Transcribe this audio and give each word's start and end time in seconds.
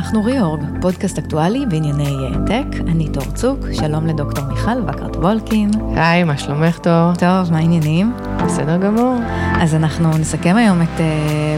אנחנו 0.00 0.24
ריאורג, 0.24 0.60
פודקאסט 0.80 1.18
אקטואלי 1.18 1.66
בענייני 1.66 2.16
טק. 2.46 2.80
אני 2.80 3.08
דור 3.08 3.24
צוק, 3.34 3.58
שלום 3.72 4.06
לדוקטור 4.06 4.44
מיכל 4.44 4.82
וקרת 4.86 5.16
וולקין. 5.16 5.70
היי, 5.96 6.24
מה 6.24 6.38
שלומך 6.38 6.78
דור? 6.78 7.14
טוב, 7.18 7.52
מה 7.52 7.58
העניינים? 7.58 8.12
בסדר 8.44 8.76
גמור. 8.76 9.18
אז 9.60 9.74
אנחנו 9.74 10.10
נסכם 10.18 10.56
היום 10.56 10.82
את 10.82 11.00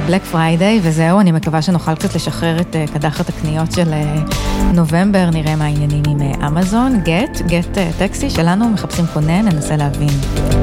Black 0.06 0.22
uh, 0.22 0.24
Friday, 0.24 0.80
וזהו, 0.82 1.20
אני 1.20 1.32
מקווה 1.32 1.62
שנוכל 1.62 1.94
קצת 1.94 2.14
לשחרר 2.14 2.60
את 2.60 2.76
uh, 2.88 2.92
קדחת 2.92 3.28
הקניות 3.28 3.72
של 3.72 3.92
uh, 3.92 4.34
נובמבר, 4.74 5.30
נראה 5.32 5.56
מה 5.56 5.64
העניינים 5.64 6.02
עם 6.08 6.18
uh, 6.20 6.46
אמזון. 6.46 7.00
גט, 7.00 7.40
גט 7.46 7.78
טקסי 7.98 8.30
שלנו, 8.30 8.68
מחפשים 8.68 9.04
קונה, 9.12 9.42
ננסה 9.42 9.76
להבין 9.76 10.18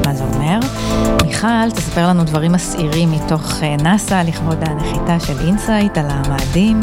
מה 0.06 0.14
זה 0.14 0.24
אומר. 0.24 0.58
מיכל, 1.40 1.70
תספרי 1.70 2.08
לנו 2.08 2.24
דברים 2.24 2.52
מסעירים 2.52 3.12
מתוך 3.12 3.52
uh, 3.52 3.82
נאסא 3.82 4.22
לכבוד 4.26 4.58
הנחיתה 4.60 5.20
של 5.20 5.38
אינסייט 5.46 5.98
על 5.98 6.06
המאדים. 6.08 6.80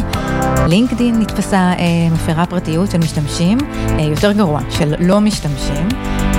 לינקדין 0.68 1.20
נתפסה 1.20 1.58
אה, 1.58 1.86
מפרה 2.12 2.46
פרטיות 2.46 2.92
של 2.92 2.98
משתמשים, 2.98 3.58
אה, 3.90 4.04
יותר 4.04 4.32
גרוע, 4.32 4.62
של 4.70 4.94
לא 5.00 5.22
משתמשים. 5.22 5.88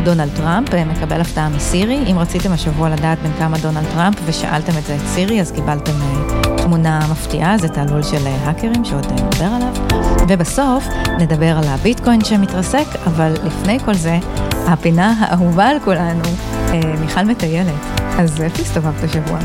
דונלד 0.05 0.29
טראמפ 0.37 0.75
אה, 0.75 0.85
מקבל 0.85 1.21
הפתעה 1.21 1.49
מסירי. 1.49 2.13
אם 2.13 2.19
רציתם 2.19 2.53
השבוע 2.53 2.91
לדעת 2.91 3.19
בין 3.23 3.33
כמה 3.39 3.59
דונלד 3.59 3.87
טראמפ 3.95 4.17
ושאלתם 4.27 4.79
את 4.79 4.85
זה 4.87 4.95
את 4.95 5.01
סירי, 5.07 5.41
אז 5.41 5.53
קיבלתם 5.53 5.93
אה, 6.03 6.57
תמונה 6.57 7.01
מפתיעה, 7.11 7.59
זה 7.59 7.69
תעלול 7.69 8.03
של 8.03 8.27
אה, 8.27 8.37
האקרים 8.45 8.85
שעוד 8.85 9.05
אה, 9.05 9.27
נדבר 9.27 9.45
עליו. 9.45 9.75
ובסוף 10.29 10.85
נדבר 11.19 11.59
על 11.59 11.65
הביטקוין 11.69 12.25
שמתרסק, 12.25 12.87
אבל 13.07 13.33
לפני 13.45 13.79
כל 13.81 13.95
זה, 13.95 14.19
הפינה 14.67 15.15
האהובה 15.19 15.69
על 15.69 15.77
כולנו, 15.85 16.25
אה, 16.69 16.81
מיכל 17.01 17.23
מטיילת. 17.23 17.98
אז 18.19 18.43
איפה 18.43 18.63
הסתובבת 18.63 19.05
השבוע? 19.05 19.39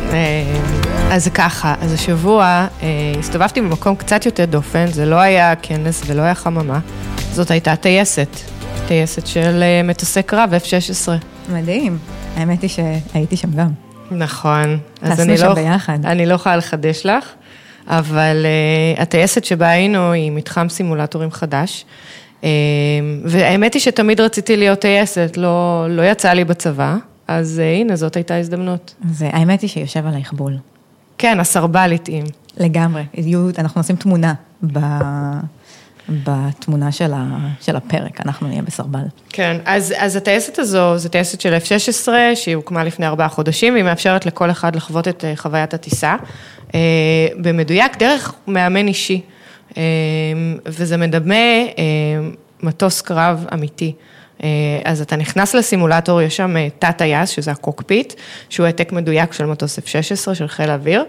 אז 1.11 1.27
ככה, 1.33 1.75
אז 1.81 1.93
השבוע 1.93 2.67
הסתובבתי 3.19 3.61
במקום 3.61 3.95
קצת 3.95 4.25
יותר 4.25 4.45
דופן, 4.45 4.87
זה 4.87 5.05
לא 5.05 5.15
היה 5.15 5.55
כנס 5.55 6.03
ולא 6.05 6.21
היה 6.21 6.35
חממה, 6.35 6.79
זאת 7.31 7.51
הייתה 7.51 7.75
טייסת, 7.75 8.27
טייסת 8.87 9.27
של 9.27 9.63
מטוסי 9.83 10.23
קרב 10.23 10.53
F-16. 10.53 11.11
מדהים, 11.53 11.97
האמת 12.37 12.61
היא 12.61 12.69
שהייתי 12.69 13.37
שם 13.37 13.51
גם. 13.51 13.69
נכון. 14.11 14.79
טסנו 14.99 15.37
שם 15.37 15.45
לא, 15.45 15.53
ביחד. 15.53 16.05
אני 16.05 16.25
לא 16.25 16.33
יכולה 16.33 16.57
לחדש 16.57 17.05
לך, 17.05 17.25
אבל 17.87 18.45
uh, 18.97 19.01
הטייסת 19.01 19.43
שבה 19.43 19.69
היינו 19.69 20.11
היא 20.11 20.31
מתחם 20.31 20.69
סימולטורים 20.69 21.31
חדש. 21.31 21.85
Uh, 22.41 22.45
והאמת 23.25 23.73
היא 23.73 23.81
שתמיד 23.81 24.21
רציתי 24.21 24.57
להיות 24.57 24.79
טייסת, 24.79 25.33
לא, 25.37 25.85
לא 25.89 26.01
יצא 26.01 26.33
לי 26.33 26.43
בצבא, 26.43 26.95
אז 27.37 27.61
uh, 27.63 27.81
הנה, 27.81 27.95
זאת 27.95 28.15
הייתה 28.15 28.37
הזדמנות. 28.37 28.95
זה, 29.11 29.29
האמת 29.33 29.61
היא 29.61 29.69
שיושב 29.69 30.07
עלייך 30.07 30.33
בול. 30.33 30.57
כן, 31.17 31.39
הסרבל 31.39 31.91
התאים. 31.91 32.25
לגמרי, 32.57 33.03
אנחנו 33.57 33.81
נשים 33.81 33.95
תמונה 33.95 34.33
ב... 34.73 34.79
בתמונה 36.09 36.91
של, 36.91 37.13
ה, 37.13 37.37
של 37.61 37.75
הפרק, 37.75 38.21
אנחנו 38.25 38.47
נהיה 38.47 38.61
בסרבל. 38.61 39.03
כן, 39.29 39.57
אז, 39.65 39.93
אז 39.97 40.15
הטייסת 40.15 40.59
הזו, 40.59 40.97
זו 40.97 41.09
טייסת 41.09 41.41
של 41.41 41.57
F-16, 41.57 42.07
שהיא 42.35 42.55
הוקמה 42.55 42.83
לפני 42.83 43.07
ארבעה 43.07 43.29
חודשים, 43.29 43.73
והיא 43.73 43.83
מאפשרת 43.83 44.25
לכל 44.25 44.51
אחד 44.51 44.75
לחוות 44.75 45.07
את 45.07 45.25
אה, 45.25 45.35
חוויית 45.35 45.73
הטיסה, 45.73 46.15
אה, 46.75 46.79
במדויק 47.41 47.97
דרך 47.97 48.33
מאמן 48.47 48.87
אישי, 48.87 49.21
אה, 49.77 49.83
וזה 50.65 50.97
מדמה 50.97 51.35
מטוס 52.63 53.01
קרב 53.01 53.45
אמיתי. 53.53 53.93
אז 54.85 55.01
אתה 55.01 55.15
נכנס 55.15 55.53
לסימולטור, 55.53 56.21
יש 56.21 56.37
שם 56.37 56.55
תא 56.79 56.91
טייס, 56.91 57.29
שזה 57.29 57.51
הקוקפיט, 57.51 58.13
שהוא 58.49 58.65
העתק 58.65 58.91
מדויק 58.91 59.33
של 59.33 59.45
מטוס 59.45 59.79
F-16 59.79 60.33
של 60.33 60.47
חיל 60.47 60.69
האוויר. 60.69 61.03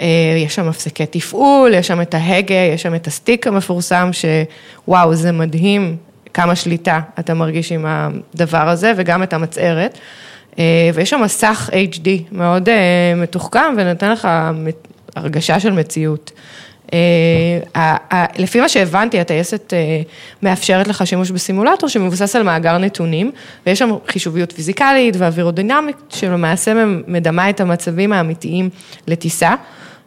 אה, 0.00 0.06
יש 0.36 0.54
שם 0.54 0.68
מפסקי 0.68 1.06
תפעול, 1.06 1.74
יש 1.74 1.86
שם 1.86 2.02
את 2.02 2.14
ההגה, 2.14 2.54
יש 2.54 2.82
שם 2.82 2.94
את 2.94 3.06
ה 3.06 3.13
stick 3.13 3.46
המפורסם, 3.46 4.10
שוואו, 4.12 5.14
זה 5.14 5.32
מדהים 5.32 5.96
כמה 6.34 6.56
שליטה 6.56 7.00
אתה 7.18 7.34
מרגיש 7.34 7.72
עם 7.72 7.86
הדבר 7.88 8.68
הזה, 8.68 8.92
וגם 8.96 9.22
את 9.22 9.32
המצערת. 9.32 9.98
אה, 10.58 10.90
ויש 10.94 11.10
שם 11.10 11.20
מסך 11.24 11.70
HD 11.72 12.08
מאוד 12.32 12.68
אה, 12.68 13.12
מתוחכם 13.16 13.74
ונותן 13.76 14.10
לך 14.10 14.28
הרגשה 15.16 15.60
של 15.60 15.72
מציאות. 15.72 16.32
לפי 18.38 18.60
מה 18.60 18.68
שהבנתי, 18.68 19.20
הטייסת 19.20 19.72
מאפשרת 20.42 20.88
לך 20.88 21.06
שימוש 21.06 21.30
בסימולטור 21.30 21.88
שמבוסס 21.88 22.36
על 22.36 22.42
מאגר 22.42 22.78
נתונים, 22.78 23.30
ויש 23.66 23.78
שם 23.78 23.90
חישוביות 24.08 24.52
פיזיקלית 24.52 25.14
ואווירודינמית, 25.18 25.96
שלמעשה 26.08 26.84
מדמה 27.06 27.50
את 27.50 27.60
המצבים 27.60 28.12
האמיתיים 28.12 28.70
לטיסה. 29.06 29.54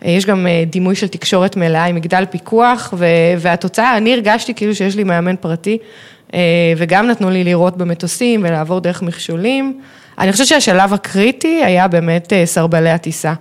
יש 0.02 0.26
גם 0.26 0.48
אה, 0.48 0.64
דימוי 0.68 0.96
של 0.96 1.08
תקשורת 1.08 1.56
מלאה 1.56 1.86
עם 1.86 1.96
מגדל 1.96 2.24
פיקוח, 2.30 2.94
והתוצאה, 3.38 3.98
אני 3.98 4.14
הרגשתי 4.14 4.54
כאילו 4.54 4.76
שיש 4.76 4.96
לי 4.96 5.04
מאמן 5.04 5.36
פרטי, 5.36 5.78
אה, 6.34 6.40
וגם 6.78 7.08
נתנו 7.08 7.30
לי 7.30 7.44
לראות 7.44 7.78
במטוסים 7.78 8.44
ולעבור 8.44 8.80
דרך 8.80 9.02
מכשולים. 9.02 9.82
אני 10.20 10.32
חושבת 10.32 10.48
שהשלב 10.48 10.94
הקריטי 10.94 11.62
היה 11.64 11.88
באמת 11.88 12.34
אה, 12.34 12.46
סרבלי 12.46 12.90
הטיסה. 12.90 13.34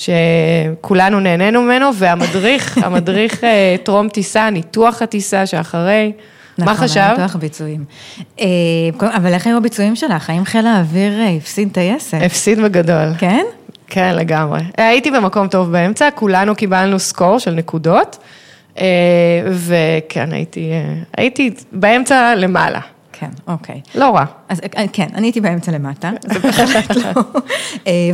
שכולנו 0.00 1.20
נהנינו 1.20 1.62
ממנו, 1.62 1.94
והמדריך, 1.94 2.78
המדריך 2.84 3.44
טרום 3.82 4.08
טיסה, 4.08 4.50
ניתוח 4.50 5.02
הטיסה 5.02 5.46
שאחרי, 5.46 6.12
נכון, 6.58 6.74
מה 6.74 6.80
חשב? 6.80 7.00
נכון, 7.00 7.10
ניתוח 7.10 7.34
הביצועים. 7.34 7.84
אבל 9.02 9.32
איך 9.32 9.46
היו 9.46 9.56
הביצועים 9.56 9.96
שלך? 9.96 10.30
האם 10.30 10.44
חיל 10.44 10.66
האוויר 10.66 11.12
הפסיד 11.36 11.68
טייסת? 11.72 12.18
הפסיד 12.22 12.60
בגדול. 12.60 13.08
כן? 13.18 13.44
כן, 13.86 14.14
לגמרי. 14.16 14.60
הייתי 14.76 15.10
במקום 15.10 15.48
טוב 15.48 15.72
באמצע, 15.72 16.08
כולנו 16.14 16.54
קיבלנו 16.54 16.98
סקור 16.98 17.38
של 17.38 17.50
נקודות, 17.50 18.18
אה, 18.78 18.84
וכן, 19.50 20.32
הייתי, 20.32 20.70
אה, 20.72 20.94
הייתי 21.16 21.50
באמצע 21.72 22.34
למעלה. 22.36 22.80
כן, 23.20 23.30
אוקיי. 23.46 23.80
לא 23.94 24.10
רע. 24.16 24.24
אז 24.48 24.60
אה, 24.76 24.84
כן, 24.92 25.06
אני 25.14 25.26
הייתי 25.26 25.40
באמצע 25.40 25.72
למטה, 25.72 26.10
זה 26.32 26.38
בהחלט 26.38 26.96
לא. 26.96 27.22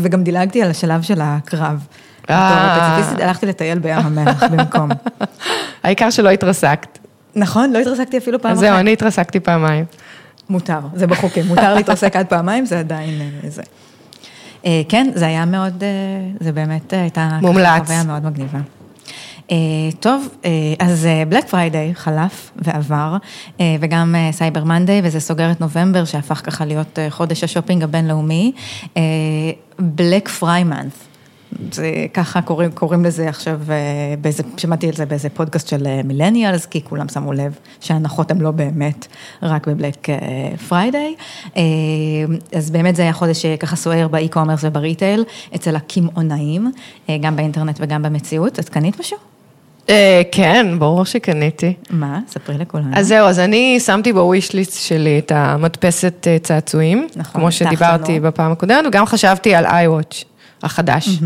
וגם 0.03 0.22
דילגתי 0.22 0.62
על 0.62 0.71
השלב 0.71 1.03
של 1.03 1.21
הקרב. 1.22 1.87
הלכתי 2.28 3.47
לטייל 3.47 3.78
בים 3.78 3.99
המלח 3.99 4.43
במקום. 4.53 4.89
העיקר 5.83 6.11
שלא 6.11 6.31
התרסקת. 6.31 6.99
נכון, 7.34 7.72
לא 7.72 7.78
התרסקתי 7.78 8.19
אפילו 8.19 8.43
פעם 8.43 8.53
אחת. 8.53 8.61
זהו, 8.61 8.77
אני 8.77 8.93
התרסקתי 8.93 9.41
פעמיים. 9.41 9.84
מותר, 10.49 10.81
זה 10.95 11.06
בחוקים, 11.06 11.47
מותר 11.47 11.75
להתרסק 11.75 12.16
עד 12.16 12.27
פעמיים, 12.27 12.66
זה 12.66 12.78
עדיין 12.78 13.31
זה. 13.49 13.62
אה, 14.66 14.83
כן, 14.89 15.11
זה 15.15 15.27
היה 15.27 15.45
מאוד, 15.45 15.83
אה, 15.83 15.89
זה 16.41 16.53
באמת 16.53 16.95
אה, 16.95 17.00
הייתה... 17.00 17.39
מומלץ. 17.43 17.83
חוויה 17.83 18.05
מאוד 18.05 18.25
מגניבה. 18.25 18.59
טוב, 20.01 20.29
אז 20.79 21.09
Black 21.28 21.49
Friday 21.49 21.94
חלף 21.95 22.51
ועבר, 22.57 23.17
וגם 23.81 24.15
Cyber 24.31 24.65
Monday, 24.65 25.00
וזה 25.05 25.21
סוגר 25.21 25.51
את 25.51 25.61
נובמבר, 25.61 26.05
שהפך 26.05 26.41
ככה 26.45 26.65
להיות 26.65 26.99
חודש 27.11 27.45
השופינג 27.45 27.83
הבינלאומי. 27.83 28.53
Black 29.78 30.28
פריימנט, 30.29 30.93
זה 31.73 32.07
ככה 32.15 32.43
קוראים, 32.43 32.71
קוראים 32.71 33.05
לזה 33.05 33.29
עכשיו, 33.29 33.61
אה, 33.71 34.15
באיזה, 34.21 34.43
שמעתי 34.57 34.89
על 34.89 34.93
זה 34.93 35.07
באיזה 35.07 35.29
פודקאסט 35.29 35.69
של 35.69 36.03
מילניאלס, 36.05 36.65
אה, 36.65 36.71
כי 36.71 36.84
כולם 36.84 37.09
שמו 37.09 37.33
לב 37.33 37.59
שההנחות 37.81 38.31
הן 38.31 38.41
לא 38.41 38.51
באמת 38.51 39.07
רק 39.43 39.69
ב 39.69 39.75
Black 39.75 40.06
Friday. 40.69 41.15
אה, 41.57 41.63
אז 42.53 42.71
באמת 42.71 42.97
זה 42.97 43.03
היה 43.03 43.13
חודש 43.13 43.43
שככה 43.43 43.77
סוער 43.77 44.09
ב 44.09 44.13
e-commerce 44.13 44.60
וב 44.65 44.78
retail, 44.78 45.25
אצל 45.55 45.77
הקמעונאים, 45.77 46.73
גם 47.21 47.37
באינטרנט 47.37 47.78
וגם 47.81 48.03
במציאות. 48.03 48.59
את 48.59 48.69
קנית 48.69 49.01
משהו? 49.01 49.35
כן, 50.32 50.66
ברור 50.78 51.04
שקניתי. 51.04 51.74
מה? 51.91 52.20
ספרי 52.28 52.58
לכולנו. 52.58 52.91
אז 52.94 53.08
זהו, 53.08 53.26
אז 53.26 53.38
אני 53.38 53.80
שמתי 53.80 54.12
ב 54.12 54.21
wish 54.21 54.53
list 54.53 54.87
שלי 54.86 55.19
את 55.19 55.32
המדפסת 55.34 56.26
צעצועים, 56.42 57.06
נכון, 57.16 57.41
כמו 57.41 57.52
שדיברתי 57.52 58.20
בפעם 58.20 58.52
הקודמת, 58.52 58.86
וגם 58.86 59.06
חשבתי 59.06 59.54
על 59.54 59.66
iWatch. 59.66 60.24
החדש, 60.62 61.09
mm-hmm. 61.09 61.24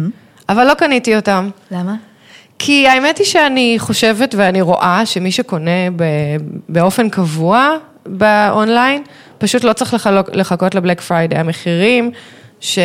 אבל 0.49 0.67
לא 0.67 0.75
קניתי 0.75 1.17
אותם. 1.17 1.51
למה? 1.71 1.95
כי 2.59 2.89
האמת 2.89 3.19
היא 3.19 3.27
שאני 3.27 3.75
חושבת 3.79 4.35
ואני 4.39 4.61
רואה 4.61 5.07
שמי 5.07 5.33
שקונה 5.33 5.71
באופן 6.69 7.09
קבוע 7.09 7.71
באונליין, 8.07 9.03
פשוט 9.39 9.65
לא 9.65 9.73
צריך 9.73 10.09
לחכות 10.33 10.75
ל 10.75 10.79
Black 10.79 11.01
Friday. 11.01 11.37
המחירים 11.37 12.11
ש, 12.61 12.79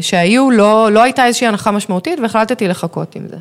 שהיו, 0.00 0.50
לא, 0.50 0.92
לא 0.92 1.02
הייתה 1.02 1.26
איזושהי 1.26 1.46
הנחה 1.46 1.70
משמעותית 1.70 2.20
והחלטתי 2.20 2.68
לחכות 2.68 3.16
עם 3.16 3.28
זה. 3.28 3.36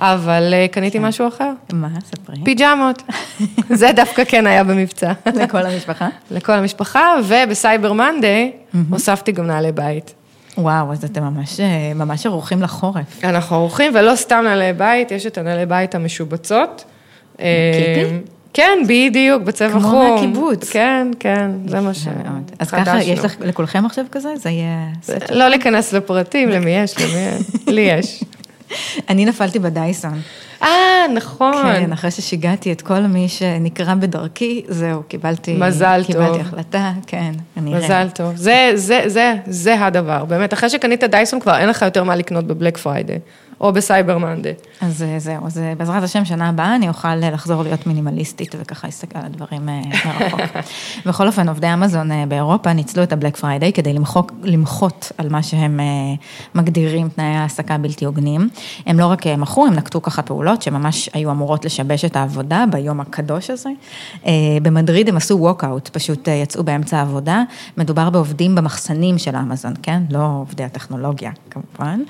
אבל 0.00 0.54
אה, 0.54 0.66
קניתי 0.68 0.98
כן. 0.98 1.04
משהו 1.04 1.28
אחר. 1.28 1.52
מה? 1.72 1.88
ספרי. 2.06 2.36
פיג'מות. 2.44 3.02
זה 3.80 3.90
דווקא 3.96 4.24
כן 4.24 4.46
היה 4.46 4.64
במבצע. 4.64 5.12
לכל 5.34 5.66
המשפחה? 5.66 6.08
לכל 6.30 6.52
המשפחה, 6.52 7.14
וב 7.24 7.43
Cyber 7.43 7.92
Monday 7.92 8.52
הוספתי 8.90 9.32
גם 9.32 9.46
נעלי 9.46 9.72
בית. 9.72 10.14
וואו, 10.58 10.92
אז 10.92 11.04
אתם 11.04 11.22
ממש, 11.22 11.60
אה, 11.60 11.92
ממש 11.94 12.26
ערוכים 12.26 12.62
לחורף. 12.62 13.24
אנחנו 13.24 13.56
ערוכים, 13.56 13.92
ולא 13.94 14.16
סתם 14.16 14.40
נעלי 14.44 14.72
בית, 14.72 15.10
יש 15.10 15.26
את 15.26 15.38
הנעלי 15.38 15.66
בית 15.66 15.94
המשובצות. 15.94 16.84
קיפי? 17.36 17.44
אה, 17.44 18.18
כן, 18.52 18.78
בדיוק, 18.88 19.42
בצבע 19.42 19.70
חום. 19.70 19.80
כמו 19.80 20.14
מהקיבוץ. 20.14 20.70
כן, 20.70 21.08
כן, 21.20 21.50
זה 21.66 21.80
מה 21.80 21.94
ש... 21.94 22.08
אז 22.58 22.70
ככה, 22.70 23.02
יש 23.02 23.18
לך, 23.18 23.34
לכולכם 23.40 23.86
עכשיו 23.86 24.04
כזה? 24.10 24.36
זה 24.36 24.50
יהיה... 24.50 24.88
לא 25.30 25.48
להיכנס 25.48 25.92
לפרטים, 25.92 26.48
למי 26.48 26.70
יש, 26.70 26.94
למי 26.98 27.20
יש. 27.20 27.42
לי 27.74 27.80
יש. 27.80 28.24
אני 29.08 29.24
נפלתי 29.24 29.58
בדייסון. 29.58 30.20
אה, 30.62 31.06
נכון. 31.14 31.62
כן, 31.62 31.92
אחרי 31.92 32.10
ששיגעתי 32.10 32.72
את 32.72 32.82
כל 32.82 33.00
מי 33.00 33.28
שנקרא 33.28 33.94
בדרכי, 33.94 34.62
זהו, 34.68 35.02
קיבלתי... 35.08 35.56
מזל 35.56 36.02
קיבלתי 36.06 36.12
טוב. 36.12 36.36
קיבלתי 36.36 36.48
החלטה, 36.48 36.92
כן, 37.06 37.32
אני 37.56 37.74
אראה. 37.74 37.84
מזל 37.84 38.08
טוב. 38.14 38.36
זה, 38.36 38.70
זה, 38.74 39.02
זה, 39.06 39.34
זה 39.46 39.84
הדבר. 39.84 40.24
באמת, 40.24 40.52
אחרי 40.52 40.70
שקנית 40.70 41.04
דייסון 41.04 41.40
כבר 41.40 41.58
אין 41.58 41.68
לך 41.68 41.82
יותר 41.82 42.04
מה 42.04 42.16
לקנות 42.16 42.44
ב 42.46 42.51
Black 42.51 42.76
Friday, 42.76 43.18
או 43.60 43.72
ב 43.72 43.80
Cyber 43.80 44.18
Monday. 44.18 44.50
אז 44.80 45.02
אה, 45.02 45.18
זהו, 45.18 45.46
אז 45.46 45.58
אה, 45.58 45.74
בעזרת 45.78 46.02
השם, 46.02 46.24
שנה 46.24 46.48
הבאה 46.48 46.76
אני 46.76 46.88
אוכל 46.88 47.08
אה, 47.08 47.30
לחזור 47.30 47.62
להיות 47.62 47.86
מינימליסטית 47.86 48.54
וככה 48.58 48.86
להסתכל 48.86 49.18
על 49.18 49.24
הדברים 49.24 49.66
מרחוק. 49.66 50.40
בכל 51.06 51.26
אופן, 51.26 51.48
עובדי 51.48 51.72
אמזון 51.72 52.10
באירופה 52.28 52.72
ניצלו 52.72 53.02
את 53.02 53.12
ה 53.12 53.16
Black 53.16 53.36
Friday 53.36 53.72
כדי 53.72 53.92
למחוק, 53.92 54.32
למחות 54.42 55.12
על 55.18 55.28
מה 55.28 55.42
שהם 55.42 55.80
מגדירים 56.54 57.08
תנאי 57.08 57.24
העסקה 57.24 57.78
בלתי 57.78 58.04
הוגנים. 58.04 58.48
הם 58.86 58.98
לא 58.98 59.06
רק 59.06 59.26
מחו, 59.26 59.66
הם 59.66 59.74
נקטו 59.74 60.02
ככה 60.02 60.22
פעולות 60.22 60.62
שממש 60.62 61.10
היו 61.12 61.30
אמורות 61.30 61.64
לשבש 61.64 62.04
את 62.04 62.16
העבודה 62.16 62.64
ביום 62.70 63.00
הקדוש 63.00 63.50
הזה. 63.50 63.70
במדריד 64.62 65.08
הם 65.08 65.16
עשו 65.16 65.34
ווקאוט, 65.34 65.88
פשוט 65.88 66.28
יצאו 66.28 66.64
באמצע 66.64 66.98
העבודה. 66.98 67.42
מדובר 67.76 68.10
בעובדים 68.10 68.54
במחסנים 68.54 69.18
של 69.18 69.36
אמזון, 69.36 69.74
כן? 69.82 70.02
לא 70.10 70.28
עובדי 70.40 70.64
הטכנולוגיה, 70.64 71.30
כמובן. 71.50 72.00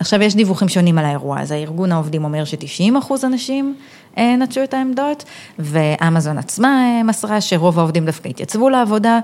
עכשיו, 0.00 0.22
יש 0.22 0.36
דיווחים 0.40 0.68
שונים 0.68 0.98
על 0.98 1.04
האירוע 1.04 1.40
הזה. 1.40 1.54
ארגון 1.54 1.92
העובדים 1.92 2.24
אומר 2.24 2.44
ש-90 2.44 2.98
אחוז 2.98 3.24
אנשים 3.24 3.74
אה, 4.18 4.36
נטשו 4.36 4.64
את 4.64 4.74
העמדות, 4.74 5.24
ואמזון 5.58 6.38
עצמה 6.38 6.68
אה, 6.68 7.02
מסרה 7.02 7.40
שרוב 7.40 7.78
העובדים 7.78 8.06
דווקא 8.06 8.28
התייצבו 8.28 8.68
לעבודה. 8.68 9.18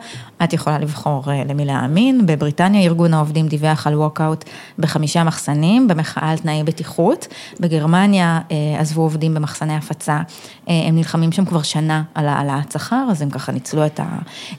את 0.44 0.52
יכולה 0.52 0.78
לבחור 0.78 1.24
אה, 1.28 1.42
למי 1.48 1.64
להאמין. 1.64 2.26
בבריטניה 2.26 2.82
ארגון 2.82 3.14
העובדים 3.14 3.48
דיווח 3.48 3.86
על 3.86 3.94
ווקאוט 3.94 4.44
בחמישה 4.78 5.24
מחסנים, 5.24 5.88
במחאה 5.88 6.30
על 6.30 6.38
תנאי 6.38 6.62
בטיחות. 6.64 7.28
בגרמניה 7.60 8.40
עזבו 8.78 9.02
עובדים 9.02 9.34
במחסני 9.34 9.76
הפצה, 9.76 10.20
הם 10.66 10.96
נלחמים 10.96 11.32
שם 11.32 11.44
כבר 11.44 11.62
שנה 11.62 12.02
על 12.14 12.28
העלאת 12.28 12.72
שכר, 12.72 13.06
אז 13.10 13.22
הם 13.22 13.30
ככה 13.30 13.52
ניצלו 13.52 13.86
את 13.86 14.00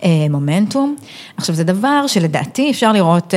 המומנטום. 0.01 0.95
עכשיו, 1.37 1.55
זה 1.55 1.63
דבר 1.63 2.07
שלדעתי 2.07 2.71
אפשר 2.71 2.91
לראות... 2.91 3.33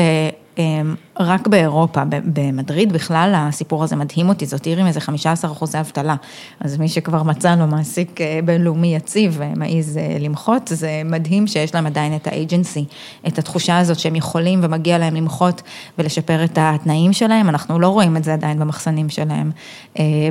אה, 0.59 0.83
רק 1.19 1.47
באירופה, 1.47 2.03
במדריד 2.25 2.93
בכלל, 2.93 3.33
הסיפור 3.37 3.85
הזה 3.85 3.97
מדהים 3.97 4.29
אותי, 4.29 4.47
זאת 4.47 4.67
עיר 4.67 4.79
עם 4.79 4.87
איזה 4.87 5.01
15 5.01 5.51
אחוזי 5.51 5.81
אבטלה. 5.81 6.15
אז 6.61 6.79
מי 6.79 6.89
שכבר 6.89 7.23
מצא 7.23 7.55
לו 7.55 7.67
מעסיק 7.67 8.21
בינלאומי 8.45 8.95
יציב 8.95 9.37
ומעז 9.39 9.99
למחות, 10.21 10.71
זה 10.75 11.03
מדהים 11.05 11.47
שיש 11.47 11.75
להם 11.75 11.87
עדיין 11.87 12.17
את 12.17 12.27
האג'נסי, 12.27 12.85
את 13.27 13.39
התחושה 13.39 13.79
הזאת 13.79 13.99
שהם 13.99 14.17
יכולים 14.17 14.61
ומגיע 14.63 14.99
להם 14.99 15.15
למחות 15.15 15.63
ולשפר 15.99 16.45
את 16.45 16.59
התנאים 16.61 17.13
שלהם, 17.13 17.49
אנחנו 17.49 17.79
לא 17.79 17.89
רואים 17.89 18.17
את 18.17 18.25
זה 18.25 18.33
עדיין 18.33 18.59
במחסנים 18.59 19.09
שלהם, 19.09 19.51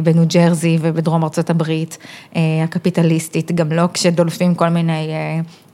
בניו 0.04 0.24
ג'רזי 0.28 0.78
ובדרום 0.82 1.24
ארצות 1.24 1.50
הברית, 1.50 1.98
הקפיטליסטית, 2.64 3.52
גם 3.52 3.72
לא 3.72 3.84
כשדולפים 3.94 4.56
כל 4.56 4.70
מיני 4.70 5.08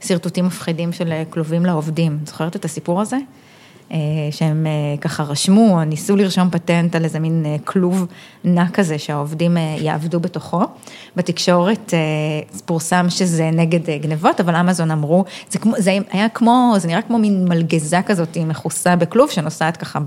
שרטוטים 0.00 0.46
מפחידים 0.46 0.92
של 0.92 1.22
כלובים 1.30 1.66
לעובדים. 1.66 2.18
זוכרת 2.24 2.56
את 2.56 2.64
הסיפור 2.64 3.00
הזה? 3.00 3.16
שהם 4.30 4.66
ככה 5.00 5.22
רשמו, 5.22 5.78
או 5.78 5.84
ניסו 5.84 6.16
לרשום 6.16 6.50
פטנט 6.50 6.96
על 6.96 7.04
איזה 7.04 7.18
מין 7.18 7.46
כלוב 7.64 8.06
נע 8.44 8.64
כזה 8.72 8.98
שהעובדים 8.98 9.56
יעבדו 9.78 10.20
בתוכו. 10.20 10.62
בתקשורת 11.16 11.94
פורסם 12.64 13.06
שזה 13.08 13.50
נגד 13.52 13.80
גנבות, 14.00 14.40
אבל 14.40 14.56
אמזון 14.56 14.90
אמרו, 14.90 15.24
זה, 15.50 15.58
כמו, 15.58 15.72
זה 15.78 15.98
היה 16.12 16.28
כמו, 16.28 16.74
זה 16.78 16.88
נראה 16.88 17.02
כמו 17.02 17.18
מין 17.18 17.48
מלגזה 17.48 18.00
כזאת 18.06 18.38
מכוסה 18.46 18.96
בכלוב 18.96 19.30
שנוסעת 19.30 19.76
ככה 19.76 19.98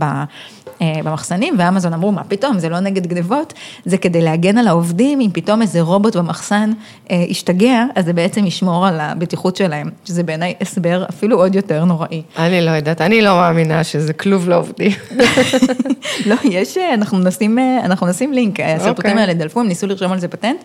במחסנים, 0.81 1.55
ואמזון 1.57 1.93
אמרו, 1.93 2.11
מה 2.11 2.23
פתאום, 2.23 2.59
זה 2.59 2.69
לא 2.69 2.79
נגד 2.79 3.07
גנבות, 3.07 3.53
זה 3.85 3.97
כדי 3.97 4.21
להגן 4.21 4.57
על 4.57 4.67
העובדים, 4.67 5.19
אם 5.19 5.29
פתאום 5.33 5.61
איזה 5.61 5.81
רובוט 5.81 6.15
במחסן 6.15 6.71
ישתגע, 7.09 7.83
אז 7.95 8.05
זה 8.05 8.13
בעצם 8.13 8.45
ישמור 8.45 8.87
על 8.87 8.99
הבטיחות 8.99 9.55
שלהם, 9.55 9.89
שזה 10.05 10.23
בעיניי 10.23 10.53
הסבר 10.61 11.05
אפילו 11.09 11.37
עוד 11.37 11.55
יותר 11.55 11.85
נוראי. 11.85 12.21
אני 12.37 12.61
לא 12.61 12.71
יודעת, 12.71 13.01
אני 13.01 13.21
לא 13.21 13.35
מאמינה 13.35 13.69
שזה 13.83 14.13
כלוב 14.13 14.50
לעובדים. 14.50 14.92
לא, 16.30 16.36
יש, 16.44 16.77
אנחנו 16.77 17.19
נשים, 17.19 17.57
אנחנו 17.83 18.07
נשים 18.07 18.33
לינק, 18.33 18.60
הסרטוטים 18.60 19.18
האלה 19.18 19.33
דלפו, 19.33 19.60
הם 19.60 19.68
ניסו 19.68 19.88
לרשום 19.88 20.12
על 20.12 20.19
זה 20.19 20.27
פטנט, 20.27 20.63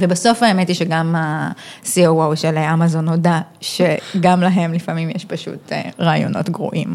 ובסוף 0.00 0.42
האמת 0.42 0.68
היא 0.68 0.76
שגם 0.76 1.14
ה-COO 1.14 2.36
של 2.36 2.58
אמזון 2.58 3.08
הודה 3.08 3.40
שגם 3.60 4.40
להם 4.40 4.72
לפעמים 4.72 5.10
יש 5.14 5.24
פשוט 5.24 5.72
רעיונות 6.00 6.50
גרועים. 6.50 6.94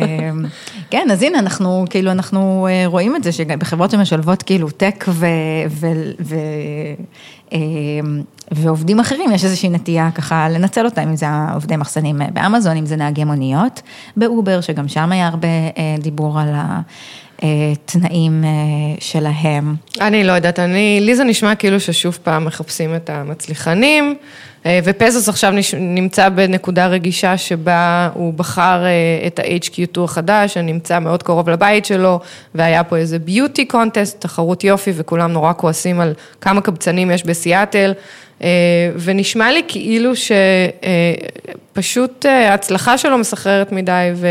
כן, 0.90 1.08
אז 1.12 1.22
הנה, 1.22 1.38
אנחנו 1.38 1.84
כאילו, 1.90 2.10
אנחנו 2.10 2.68
רואים 2.86 3.16
את 3.16 3.24
זה 3.24 3.32
שבחברות 3.32 3.90
שמשלבות 3.90 4.42
כאילו 4.42 4.70
טק 4.70 5.04
ו... 5.08 5.26
ו, 5.68 5.86
ו 6.20 6.36
ועובדים 8.50 9.00
אחרים, 9.00 9.32
יש 9.32 9.44
איזושהי 9.44 9.68
נטייה 9.68 10.10
ככה 10.14 10.48
לנצל 10.48 10.84
אותם, 10.84 11.02
אם 11.02 11.16
זה 11.16 11.26
עובדי 11.54 11.76
מחסנים 11.76 12.20
באמזון, 12.32 12.76
אם 12.76 12.86
זה 12.86 12.96
נהגי 12.96 13.24
מוניות, 13.24 13.82
באובר, 14.16 14.60
שגם 14.60 14.88
שם 14.88 15.12
היה 15.12 15.26
הרבה 15.26 15.48
דיבור 15.98 16.40
על 16.40 16.48
התנאים 17.42 18.44
שלהם. 19.00 19.74
אני 20.00 20.24
לא 20.24 20.32
יודעת, 20.32 20.58
אני, 20.58 20.98
לי 21.02 21.16
זה 21.16 21.24
נשמע 21.24 21.54
כאילו 21.54 21.80
ששוב 21.80 22.18
פעם 22.22 22.44
מחפשים 22.44 22.94
את 22.94 23.10
המצליחנים, 23.10 24.14
ופזוס 24.84 25.28
עכשיו 25.28 25.52
נמצא 25.80 26.28
בנקודה 26.28 26.86
רגישה 26.86 27.36
שבה 27.36 28.10
הוא 28.14 28.34
בחר 28.34 28.82
את 29.26 29.38
ה-HQ2 29.38 30.00
החדש, 30.00 30.54
שנמצא 30.54 30.98
מאוד 30.98 31.22
קרוב 31.22 31.50
לבית 31.50 31.84
שלו, 31.84 32.20
והיה 32.54 32.84
פה 32.84 32.96
איזה 32.96 33.18
ביוטי 33.18 33.64
קונטסט, 33.64 34.20
תחרות 34.20 34.64
יופי, 34.64 34.92
וכולם 34.94 35.32
נורא 35.32 35.52
כועסים 35.56 36.00
על 36.00 36.12
כמה 36.40 36.60
קבצנים 36.60 37.10
יש 37.10 37.24
בסיאטל. 37.24 37.92
ונשמע 38.96 39.52
לי 39.52 39.62
כאילו 39.68 40.10
שפשוט 41.72 42.26
ההצלחה 42.26 42.98
שלו 42.98 43.18
מסחררת 43.18 43.72
מדי 43.72 44.10
ו... 44.14 44.28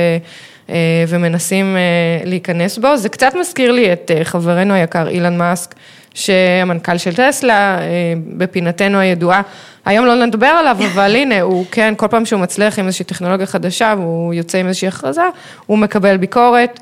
ומנסים 1.08 1.78
להיכנס 2.26 2.78
בו. 2.78 2.98
זה 2.98 3.10
קצת 3.10 3.34
מזכיר 3.40 3.72
לי 3.72 3.94
את 3.94 4.12
חברנו 4.24 4.74
היקר 4.74 5.08
אילן 5.08 5.38
מאסק, 5.38 5.76
שהמנכ"ל 6.14 6.98
של 6.98 7.16
טסלה, 7.16 7.80
בפינתנו 8.28 9.00
הידועה, 9.00 9.42
היום 9.88 10.06
לא 10.06 10.26
נדבר 10.26 10.48
עליו, 10.48 10.78
אבל 10.94 11.16
הנה, 11.16 11.42
הוא 11.42 11.66
כן, 11.72 11.94
כל 11.98 12.08
פעם 12.08 12.26
שהוא 12.26 12.42
מצליח 12.42 12.80
עם 12.80 12.86
איזושהי 12.86 13.06
טכנולוגיה 13.06 13.46
חדשה, 13.46 13.94
והוא 13.98 14.34
יוצא 14.34 14.58
עם 14.58 14.68
איזושהי 14.68 14.88
הכרזה, 14.88 15.22
הוא 15.66 15.78
מקבל 15.78 16.18
ביקורת. 16.18 16.80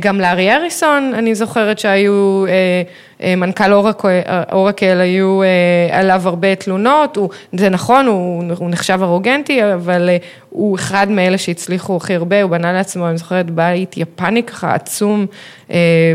גם 0.00 0.20
לארי 0.20 0.52
אריסון, 0.52 1.12
אני 1.14 1.34
זוכרת 1.34 1.78
שהיו, 1.78 2.44
מנכ"ל 3.20 3.72
אורקל, 4.52 5.00
היו 5.00 5.40
עליו 5.92 6.22
הרבה 6.24 6.54
תלונות, 6.54 7.16
הוא, 7.16 7.28
זה 7.52 7.68
נכון, 7.68 8.06
הוא, 8.06 8.42
הוא 8.58 8.70
נחשב 8.70 8.98
ארוגנטי, 9.02 9.74
אבל 9.74 10.10
הוא 10.50 10.76
אחד 10.76 11.10
מאלה 11.10 11.38
שהצליחו 11.38 11.96
הכי 11.96 12.14
הרבה, 12.14 12.42
הוא 12.42 12.50
בנה 12.50 12.72
לעצמו, 12.72 13.08
אני 13.08 13.18
זוכרת, 13.18 13.50
בית 13.50 13.96
יפני 13.96 14.42
ככה 14.42 14.74
עצום 14.74 15.26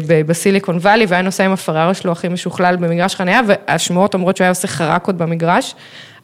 בסיליקון 0.07 0.77
וואלי, 0.77 1.05
והיה 1.05 1.21
נוסע 1.21 1.45
עם 1.45 1.51
הפרארי 1.51 1.93
שלו 1.93 2.11
הכי 2.11 2.27
משוכלל 2.27 2.75
במגרש 2.75 3.15
חניה, 3.15 3.41
והשמועות 3.47 4.13
אומרות 4.13 4.37
שהוא 4.37 4.45
היה 4.45 4.51
עושה 4.51 4.67
חראקות 4.67 5.17
במגרש. 5.17 5.75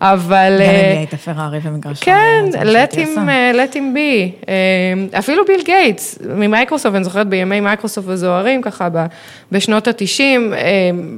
אבל... 0.01 0.61
גם 0.61 0.69
אם 0.69 0.75
היא 0.75 0.97
הייתה 0.97 1.17
פרארי 1.17 1.59
במגרש. 1.63 1.99
כן, 1.99 2.45
let 3.53 3.73
him 3.73 3.77
be. 3.95 4.47
אפילו 5.19 5.45
ביל 5.45 5.61
גייטס 5.65 6.19
ממייקרוסופט, 6.35 6.95
אני 6.95 7.03
זוכרת 7.03 7.27
בימי 7.27 7.59
מייקרוסופט 7.59 8.09
הזוהרים, 8.09 8.61
ככה 8.61 8.87
בשנות 9.51 9.87
ה-90, 9.87 10.53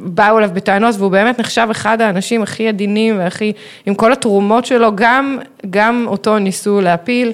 באו 0.03 0.37
אליו 0.37 0.49
בטענות, 0.53 0.95
והוא 0.97 1.11
באמת 1.11 1.39
נחשב 1.39 1.67
אחד 1.71 2.01
האנשים 2.01 2.43
הכי 2.43 2.67
עדינים 2.67 3.19
והכי, 3.19 3.53
עם 3.85 3.95
כל 3.95 4.11
התרומות 4.11 4.65
שלו, 4.65 4.95
גם, 4.95 5.37
גם 5.69 6.05
אותו 6.07 6.39
ניסו 6.39 6.81
להפיל. 6.81 7.31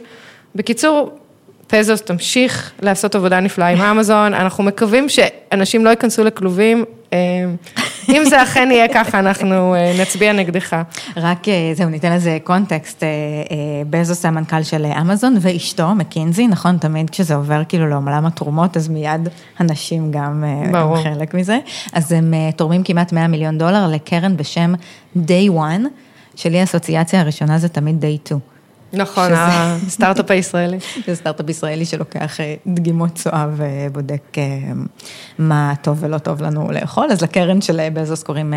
בקיצור, 0.56 1.12
פזוס 1.68 2.02
תמשיך 2.02 2.72
לעשות 2.82 3.16
עבודה 3.16 3.40
נפלאה 3.40 3.68
עם 3.68 3.82
אמזון, 3.92 4.34
אנחנו 4.34 4.64
מקווים 4.64 5.10
שאנשים 5.10 5.86
לא 5.86 5.90
ייכנסו 5.90 6.24
לכלובים, 6.24 6.86
אם 8.10 8.24
זה 8.30 8.44
אכן 8.44 8.70
יהיה 8.72 8.88
ככה, 8.94 9.20
אנחנו 9.20 9.76
נצביע 10.02 10.34
נגדך. 10.34 10.76
רק 11.18 11.44
זהו, 11.74 11.90
ניתן 11.90 12.14
לזה 12.14 12.38
קונטקסט, 12.44 13.04
בזוס 13.90 14.26
המנכ"ל 14.26 14.64
של 14.64 14.86
אמזון 14.86 15.38
ואשתו, 15.42 15.96
מקינזי, 15.96 16.48
נכון, 16.48 16.78
תמיד 16.78 17.10
כשזה 17.10 17.36
עובר 17.36 17.62
כאילו 17.70 17.88
לעולם 17.88 18.26
התרומות, 18.26 18.78
אז 18.78 18.88
מיד 18.88 19.30
הנשים 19.60 20.12
גם, 20.12 20.44
גם 20.74 20.96
חלק 21.04 21.34
מזה. 21.34 21.60
אז 21.94 22.12
הם 22.12 22.34
תורמים 22.56 22.84
כמעט 22.84 23.14
100 23.14 23.28
מיליון 23.28 23.58
דולר 23.58 23.88
לקרן 23.88 24.38
בשם 24.38 24.74
Day 25.18 25.52
One, 25.52 25.82
שלי 26.36 26.60
האסוציאציה 26.60 27.22
הראשונה 27.22 27.58
זה 27.58 27.70
תמיד 27.70 28.06
Day 28.06 28.30
Two. 28.30 28.59
נכון, 28.94 29.32
הסטארט-אפ 29.34 30.32
הישראלי. 30.32 30.78
זה 31.08 31.16
סטארט-אפ 31.16 31.50
ישראלי 31.50 31.86
שלוקח 31.86 32.40
אה, 32.40 32.56
דגימות 32.68 33.16
צואה 33.16 33.48
ובודק 33.56 34.38
אה, 34.38 34.44
מה 35.40 35.74
טוב 35.82 35.98
ולא 36.02 36.18
טוב 36.18 36.42
לנו 36.42 36.72
לאכול, 36.72 37.08
אז 37.12 37.22
לקרן 37.22 37.62
של 37.62 37.80
אה, 37.80 37.90
בזוס 37.90 38.24
קוראים 38.24 38.54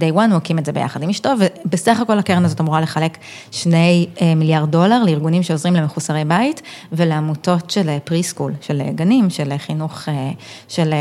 Day 0.00 0.14
One, 0.14 0.30
הוא 0.30 0.36
הקים 0.36 0.58
את 0.58 0.66
זה 0.66 0.72
ביחד 0.72 1.02
עם 1.02 1.10
אשתו, 1.10 1.30
ובסך 1.38 2.00
הכל 2.00 2.18
הקרן 2.18 2.44
הזאת 2.44 2.60
אמורה 2.60 2.80
לחלק 2.80 3.18
שני 3.50 4.06
מיליארד 4.36 4.70
דולר 4.70 5.02
לארגונים 5.04 5.42
שעוזרים 5.42 5.74
למחוסרי 5.74 6.24
בית 6.24 6.62
ולעמותות 6.92 7.70
של 7.70 7.98
preschool, 8.04 8.52
של 8.60 8.82
גנים, 8.94 9.30
של 9.30 9.52
חינוך 9.58 10.08
של 10.68 10.94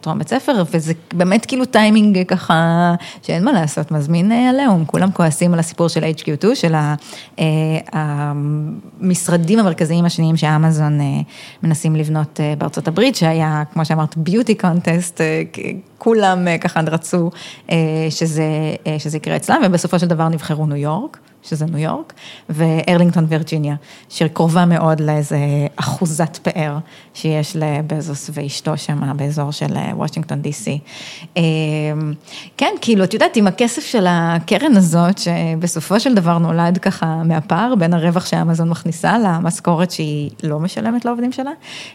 טרום 0.00 0.18
בית 0.18 0.28
ספר, 0.28 0.62
וזה 0.70 0.92
באמת 1.12 1.46
כאילו 1.46 1.64
טיימינג 1.64 2.26
ככה 2.28 2.94
שאין 3.22 3.44
מה 3.44 3.52
לעשות, 3.52 3.90
מזמין 3.90 4.32
עליהום, 4.32 4.84
כולם 4.84 5.12
כועסים 5.12 5.52
על 5.54 5.58
הסיפור 5.58 5.88
של 5.88 6.04
HQ2, 6.04 6.54
של 6.54 6.74
ה- 6.74 6.94
המשרדים 7.92 9.58
המרכזיים 9.58 10.04
השניים 10.04 10.36
שאמזון 10.36 11.00
אה, 11.00 11.06
מנסים 11.62 11.96
לבנות 11.96 12.40
אה, 12.40 12.54
בארצות 12.58 12.88
הברית, 12.88 13.16
שהיה, 13.16 13.62
כמו 13.72 13.84
שאמרת, 13.84 14.16
ביוטי 14.16 14.54
קונטסט, 14.54 15.20
כולם 15.98 16.48
אה, 16.48 16.58
ככה 16.58 16.80
רצו 16.80 17.30
שזה, 18.10 18.44
שזה 18.98 19.16
יקרה 19.16 19.36
אצלם, 19.36 19.62
ובסופו 19.64 19.98
של 19.98 20.06
דבר 20.06 20.28
נבחרו 20.28 20.66
ניו 20.66 20.76
יורק. 20.76 21.18
שזה 21.44 21.66
ניו 21.66 21.78
יורק, 21.78 22.12
וארלינגטון 22.48 23.26
וירג'יניה, 23.28 23.74
שקרובה 24.08 24.64
מאוד 24.64 25.00
לאיזה 25.00 25.38
אחוזת 25.76 26.38
פאר 26.42 26.78
שיש 27.14 27.56
לבזוס 27.56 28.30
ואשתו 28.32 28.76
שם 28.76 29.16
באזור 29.16 29.50
של 29.50 29.76
אה, 29.76 29.92
וושינגטון 29.94 30.42
די.סי. 30.42 30.78
אה, 31.36 31.42
כן, 32.56 32.74
כאילו, 32.80 33.04
את 33.04 33.14
יודעת, 33.14 33.36
עם 33.36 33.46
הכסף 33.46 33.84
של 33.84 34.06
הקרן 34.08 34.76
הזאת, 34.76 35.18
שבסופו 35.18 36.00
של 36.00 36.14
דבר 36.14 36.38
נולד 36.38 36.78
ככה 36.78 37.22
מהפער 37.24 37.74
בין 37.74 37.94
הרווח 37.94 38.26
שאמזון 38.26 38.68
מכניסה 38.68 39.18
למשכורת 39.18 39.90
שהיא 39.90 40.30
לא 40.42 40.60
משלמת 40.60 41.04
לעובדים 41.04 41.32
שלה, 41.32 41.50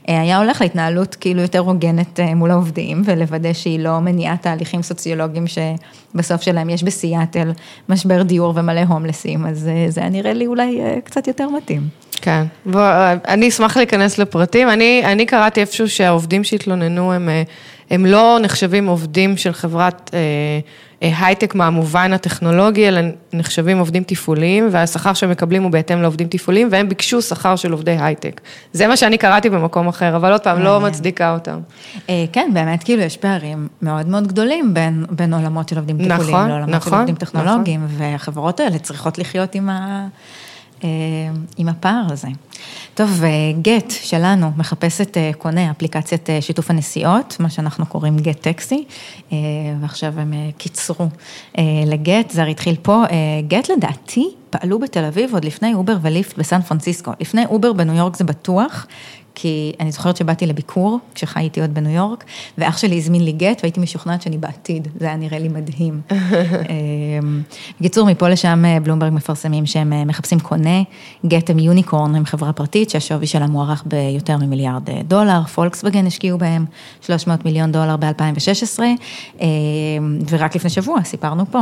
אה, 0.09 0.21
היה 0.21 0.37
הולך 0.37 0.61
להתנהלות 0.61 1.15
כאילו 1.15 1.41
יותר 1.41 1.59
הוגנת 1.59 2.19
אה, 2.19 2.35
מול 2.35 2.51
העובדים, 2.51 3.01
ולוודא 3.05 3.53
שהיא 3.53 3.79
לא 3.79 3.99
מניעה 3.99 4.37
תהליכים 4.37 4.81
סוציולוגיים 4.81 5.45
שבסוף 5.47 6.41
שלהם 6.41 6.69
יש 6.69 6.83
בסיאטל 6.83 7.51
משבר 7.89 8.23
דיור 8.23 8.53
ומלא 8.55 8.81
הומלסים, 8.81 9.38
אז 9.45 9.67
אה, 9.67 9.85
זה 9.89 10.01
היה 10.01 10.09
נראה 10.09 10.33
לי 10.33 10.47
אולי 10.47 10.81
אה, 10.81 10.95
קצת 11.03 11.27
יותר 11.27 11.49
מתאים. 11.49 11.81
כן, 12.21 12.43
בוא, 12.65 12.81
אני 13.27 13.47
אשמח 13.49 13.77
להיכנס 13.77 14.17
לפרטים. 14.17 14.69
אני, 14.69 15.01
אני 15.05 15.25
קראתי 15.25 15.61
איפשהו 15.61 15.89
שהעובדים 15.89 16.43
שהתלוננו 16.43 17.13
הם, 17.13 17.29
אה, 17.29 17.43
הם 17.89 18.05
לא 18.05 18.37
נחשבים 18.41 18.87
עובדים 18.87 19.37
של 19.37 19.53
חברת 19.53 20.11
אה, 20.13 20.19
אה, 21.03 21.27
הייטק 21.27 21.55
מהמובן 21.55 22.13
הטכנולוגי, 22.13 22.87
אלא 22.87 23.01
נחשבים 23.33 23.79
עובדים 23.79 24.03
תפעוליים, 24.03 24.69
והשכר 24.71 25.13
שהם 25.13 25.29
מקבלים 25.31 25.63
הוא 25.63 25.71
בהתאם 25.71 26.01
לעובדים 26.01 26.27
תפעוליים, 26.27 26.67
והם 26.71 26.89
ביקשו 26.89 27.21
שכר 27.21 27.55
של 27.55 27.71
עובדי 27.71 27.97
הייטק. 27.99 28.41
זה 28.73 28.87
מה 28.87 28.97
שאני 28.97 29.17
קראתי 29.17 29.49
במקום 29.49 29.87
אחר, 29.87 30.15
אבל 30.15 30.31
עוד 30.31 30.41
פעם, 30.41 30.59
לא. 30.59 30.79
מצדיקה 30.79 31.33
אותם. 31.33 31.59
אה, 32.09 32.25
כן, 32.33 32.51
באמת, 32.53 32.83
כאילו, 32.83 33.01
יש 33.01 33.17
פערים 33.17 33.67
מאוד 33.81 34.07
מאוד 34.07 34.27
גדולים 34.27 34.73
בין, 34.73 35.05
בין 35.09 35.33
עולמות 35.33 35.69
של 35.69 35.77
עובדים 35.77 35.97
נכון, 35.97 36.17
טיפוליים 36.17 36.47
לעולמות 36.47 36.69
של 36.69 36.75
נכון, 36.75 36.99
עובדים 36.99 37.15
טכנולוגיים, 37.15 37.85
והחברות 37.89 38.59
האלה 38.59 38.79
צריכות 38.79 39.17
לחיות 39.17 39.55
עם, 39.55 39.69
ה, 39.69 40.07
עם 41.57 41.69
הפער 41.69 42.05
הזה. 42.09 42.27
טוב, 42.93 43.23
אה, 43.23 43.29
גט 43.61 43.91
שלנו 44.01 44.51
מחפשת 44.57 45.17
אה, 45.17 45.31
קונה, 45.37 45.71
אפליקציית 45.71 46.29
אה, 46.29 46.41
שיתוף 46.41 46.69
הנסיעות, 46.69 47.37
מה 47.39 47.49
שאנחנו 47.49 47.85
קוראים 47.85 48.17
גט 48.17 48.41
טקסי, 48.41 48.83
אה, 49.31 49.37
ועכשיו 49.81 50.19
הם 50.19 50.33
אה, 50.33 50.49
קיצרו 50.57 51.07
אה, 51.57 51.63
לגט, 51.85 52.29
זה 52.29 52.41
הרי 52.41 52.51
התחיל 52.51 52.75
פה. 52.81 53.03
אה, 53.11 53.15
גט 53.47 53.69
לדעתי 53.69 54.29
פעלו 54.49 54.79
בתל 54.79 55.05
אביב 55.05 55.33
עוד 55.33 55.45
לפני 55.45 55.73
אובר 55.73 55.97
וליפט 56.01 56.37
בסן 56.37 56.61
פרנסיסקו, 56.61 57.11
לפני 57.19 57.45
אובר 57.45 57.73
בניו 57.73 57.95
יורק 57.95 58.17
זה 58.17 58.23
בטוח. 58.23 58.87
כי 59.41 59.73
אני 59.79 59.91
זוכרת 59.91 60.17
שבאתי 60.17 60.45
לביקור, 60.45 60.99
כשחייתי 61.15 61.61
עוד 61.61 61.73
בניו 61.73 61.91
יורק, 61.91 62.23
ואח 62.57 62.77
שלי 62.77 62.97
הזמין 62.97 63.25
לי 63.25 63.31
גט, 63.31 63.59
והייתי 63.63 63.79
משוכנעת 63.79 64.21
שאני 64.21 64.37
בעתיד, 64.37 64.87
זה 64.99 65.05
היה 65.05 65.15
נראה 65.15 65.39
לי 65.39 65.47
מדהים. 65.47 66.01
אמ, 66.11 67.41
בקיצור, 67.79 68.07
מפה 68.07 68.29
לשם 68.29 68.65
אה, 68.65 68.79
בלומברג 68.79 69.13
מפרסמים 69.13 69.65
שהם 69.65 69.93
אה, 69.93 70.05
מחפשים 70.05 70.39
קונה, 70.39 70.81
גט 71.25 71.49
הם 71.49 71.59
יוניקורן, 71.59 72.15
הם 72.15 72.25
חברה 72.25 72.53
פרטית 72.53 72.89
שהשווי 72.89 73.27
שלה 73.27 73.47
מוערך 73.47 73.83
ביותר 73.85 74.37
ממיליארד 74.37 74.89
אה, 74.89 75.01
דולר, 75.07 75.43
פולקסווגן 75.43 76.07
השקיעו 76.07 76.37
בהם 76.37 76.65
300 77.01 77.45
מיליון 77.45 77.71
דולר 77.71 77.95
ב-2016, 77.97 78.79
ורק 80.29 80.55
לפני 80.55 80.69
שבוע 80.69 81.03
סיפרנו 81.03 81.45
פה 81.51 81.61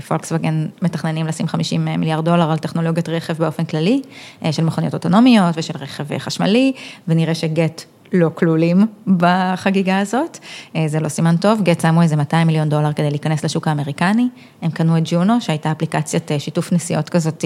שפולקסווגן 0.00 0.66
מתכננים 0.82 1.26
לשים 1.26 1.48
50 1.48 1.84
מיליארד 1.84 2.24
דולר 2.24 2.50
על 2.50 2.58
טכנולוגיות 2.58 3.08
רכב 3.08 3.34
באופן 3.38 3.64
כללי, 3.64 4.02
של 4.50 4.64
מכוניות 4.64 4.94
אוטונומיות 4.94 5.54
ושל 5.58 5.74
רכב 5.78 6.18
חשמלי, 6.18 6.71
ונראה 7.08 7.34
שגט 7.34 7.84
לא 8.12 8.30
כלולים 8.34 8.86
בחגיגה 9.16 9.98
הזאת, 9.98 10.38
אה, 10.76 10.88
זה 10.88 11.00
לא 11.00 11.08
סימן 11.08 11.36
טוב, 11.36 11.62
גט 11.62 11.80
שמו 11.80 12.02
איזה 12.02 12.16
200 12.16 12.46
מיליון 12.46 12.68
דולר 12.68 12.92
כדי 12.92 13.10
להיכנס 13.10 13.44
לשוק 13.44 13.68
האמריקני, 13.68 14.28
הם 14.62 14.70
קנו 14.70 14.98
את 14.98 15.02
ג'ונו, 15.04 15.40
שהייתה 15.40 15.72
אפליקציית 15.72 16.32
אה, 16.32 16.38
שיתוף 16.38 16.72
נסיעות 16.72 17.08
כזאת 17.08 17.44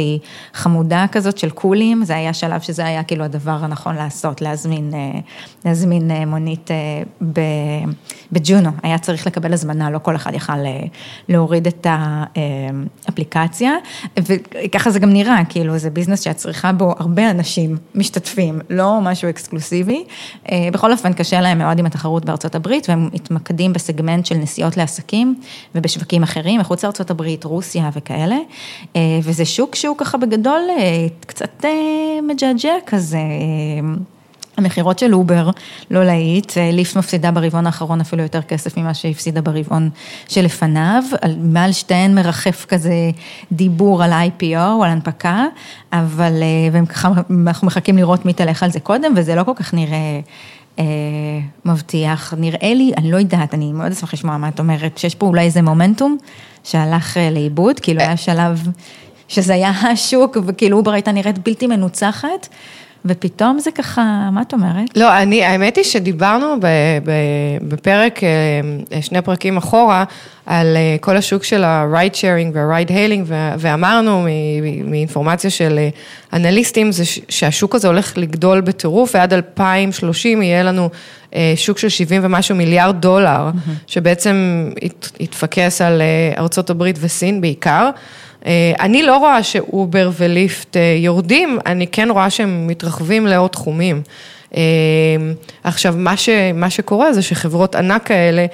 חמודה 0.55 1.07
כזאת 1.13 1.39
של 1.39 1.51
קולים, 1.51 2.05
זה 2.05 2.17
היה 2.17 2.33
שלב 2.33 2.61
שזה 2.61 2.87
היה 2.87 3.03
כאילו 3.03 3.25
הדבר 3.25 3.59
הנכון 3.61 3.95
לעשות, 3.95 4.41
להזמין, 4.41 4.95
אה, 4.95 5.21
להזמין 5.65 6.11
אה, 6.11 6.27
מונית 6.27 6.71
אה, 6.71 6.77
בג'ונו, 8.33 8.71
היה 8.83 8.99
צריך 8.99 9.27
לקבל 9.27 9.53
הזמנה, 9.53 9.91
לא 9.91 9.99
כל 9.99 10.17
אחד 10.17 10.35
יכל 10.35 10.53
אה, 10.53 10.81
להוריד 11.29 11.67
את 11.67 11.87
האפליקציה, 13.09 13.73
וככה 14.19 14.91
זה 14.91 14.99
גם 14.99 15.13
נראה, 15.13 15.43
כאילו 15.49 15.79
זה 15.79 15.91
ביזנס 15.91 16.21
שאת 16.21 16.37
צריכה 16.37 16.73
בו 16.73 16.95
הרבה 16.99 17.31
אנשים 17.31 17.77
משתתפים, 17.95 18.61
לא 18.71 19.01
משהו 19.03 19.31
אקסקלוסיבי. 19.31 20.05
אה, 20.53 20.56
בכל 20.73 20.93
אופן, 20.93 21.13
קשה 21.13 21.41
להם 21.41 21.59
מאוד 21.59 21.79
עם 21.79 21.87
התחרות 21.87 22.25
בארצות 22.25 22.55
הברית, 22.55 22.89
והם 22.89 23.09
מתמקדים 23.13 23.73
בסגמנט 23.73 24.27
של 24.27 24.35
נסיעות 24.35 24.77
לעסקים 24.77 25.35
ובשווקים 25.75 26.23
אחרים, 26.23 26.61
מחוץ 26.61 26.85
לארצות 26.85 27.11
הברית, 27.11 27.45
רוסיה 27.45 27.91
וכאלה, 27.95 28.37
אה, 28.97 29.01
וזה 29.23 29.45
שוק 29.45 29.75
שהוא 29.75 29.97
ככה 29.99 30.19
בגדול 30.19 30.61
אה, 30.71 31.07
קצת 31.27 31.65
אה, 31.65 31.71
מג'עג'ע 32.23 32.75
כזה. 32.87 33.19
אה, 34.59 34.65
המכירות 34.65 34.99
של 34.99 35.15
אובר 35.15 35.51
לא 35.91 36.05
להיט, 36.05 36.53
ליפט 36.73 36.97
מפסידה 36.97 37.31
ברבעון 37.31 37.67
האחרון 37.67 38.01
אפילו 38.01 38.23
יותר 38.23 38.43
כסף 38.43 38.77
ממה 38.79 38.95
שהפסידה 38.95 39.41
ברבעון 39.41 39.91
שלפניו, 40.29 41.03
על- 41.23 41.37
מעל 41.41 41.73
שתיהן 41.73 42.15
מרחף 42.15 42.65
כזה 42.69 42.95
דיבור 43.53 44.03
על 44.05 44.13
IPO, 44.13 44.85
על 44.85 44.91
הנפקה, 44.91 45.45
אבל, 45.93 46.33
אה, 46.43 46.69
והם 46.73 46.87
ככה, 46.87 47.09
אנחנו 47.47 47.67
מחכים 47.67 47.97
לראות 47.97 48.25
מי 48.25 48.33
תלך 48.33 48.63
על 48.63 48.71
זה 48.71 48.81
קודם, 48.81 49.13
וזה 49.17 49.35
לא 49.35 49.43
כל 49.45 49.53
כך 49.57 49.75
נראה 49.75 50.21
אה, 50.79 50.85
מבטיח, 51.65 52.35
נראה 52.39 52.75
לי, 52.75 52.93
אני 52.97 53.11
לא 53.13 53.17
יודעת, 53.17 53.55
אני 53.55 53.73
מאוד 53.73 53.93
אשמח 53.93 54.15
לשמוע 54.15 54.37
מה 54.37 54.49
את 54.49 54.59
אומרת, 54.61 54.99
שיש 54.99 55.15
פה 55.15 55.27
אולי 55.27 55.45
איזה 55.45 55.63
מומנטום 55.63 56.17
שהלך 56.65 57.17
אה, 57.17 57.31
לאיבוד, 57.31 57.81
כאילו 57.81 58.01
היה 58.01 58.17
שלב 58.17 58.69
שזה 59.29 59.55
היה 59.55 59.71
השוק, 59.71 60.37
וכאילו 60.47 60.77
אובר 60.79 60.91
הייתה 60.93 61.13
נראית 61.13 61.39
בלתי 61.39 61.67
מנוצחת. 61.67 62.49
ופתאום 63.05 63.59
זה 63.59 63.71
ככה, 63.71 64.29
מה 64.33 64.43
את 64.43 64.53
אומרת? 64.53 64.97
לא, 64.97 65.19
אני, 65.19 65.45
האמת 65.45 65.77
היא 65.77 65.85
שדיברנו 65.85 66.57
בפרק, 67.63 68.21
אה, 68.25 69.03
שני 69.03 69.23
פרקים 69.23 69.57
אחורה, 69.57 70.05
על 70.47 70.77
אה, 70.77 70.97
כל 71.01 71.17
השוק 71.17 71.45
של 71.45 71.65
ה-ride 71.65 72.15
sharing 72.15 72.51
וה-ride 72.55 72.91
hailing, 72.91 73.33
ואמרנו 73.59 74.27
מאינפורמציה 74.85 75.51
של 75.51 75.79
אה, 75.79 75.89
אנליסטים, 76.33 76.93
זה 76.93 77.03
שהשוק 77.29 77.75
הזה 77.75 77.89
הולך 77.89 78.19
לגדול 78.19 78.61
בטירוף, 78.61 79.15
ועד 79.15 79.33
2030 79.33 80.43
יהיה 80.43 80.63
לנו 80.63 80.89
אה, 81.35 81.53
שוק 81.57 81.79
של 81.79 81.89
70 81.89 82.23
ומשהו 82.25 82.57
מיליארד 82.57 83.01
דולר, 83.01 83.51
שבעצם 83.87 84.69
יתפקס 85.21 85.81
על 85.81 86.03
אה, 86.03 86.41
ארצות 86.43 86.71
הברית 86.71 86.97
וסין 87.01 87.41
בעיקר. 87.41 87.91
אה, 88.47 88.73
אני 88.81 89.03
לא 89.03 89.17
רואה 89.17 89.43
שאובר 89.43 90.11
וליפט 90.19 90.77
אה, 90.77 90.97
יורדים, 90.99 91.59
אני 91.67 91.87
כן 91.87 92.09
רואה 92.11 92.31
שהם 92.31 92.67
מתרחבים 92.67 93.27
לעוד 93.27 93.51
תחומים. 93.51 94.03
אה, 94.57 94.63
עכשיו, 95.65 95.95
מה, 95.97 96.17
ש, 96.17 96.29
מה 96.55 96.71
שקורה 96.71 97.13
זה 97.13 97.23
שחברות 97.23 97.75
ענק 97.75 98.07
כאלה, 98.07 98.47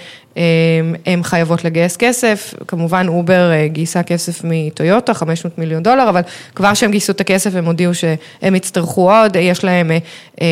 הן 1.06 1.22
חייבות 1.22 1.64
לגייס 1.64 1.96
כסף, 1.96 2.54
כמובן 2.68 3.06
אובר 3.08 3.50
אה, 3.52 3.68
גייסה 3.68 4.02
כסף 4.02 4.40
מטויוטה, 4.44 5.14
500 5.14 5.58
מיליון 5.58 5.82
דולר, 5.82 6.08
אבל 6.08 6.20
כבר 6.54 6.74
שהם 6.74 6.90
גייסו 6.90 7.12
את 7.12 7.20
הכסף 7.20 7.54
הם 7.54 7.64
הודיעו 7.64 7.94
שהם 7.94 8.54
יצטרכו 8.54 9.12
עוד, 9.12 9.36
יש 9.36 9.64
להם 9.64 9.90
אה, 9.90 9.98
אה, 10.42 10.48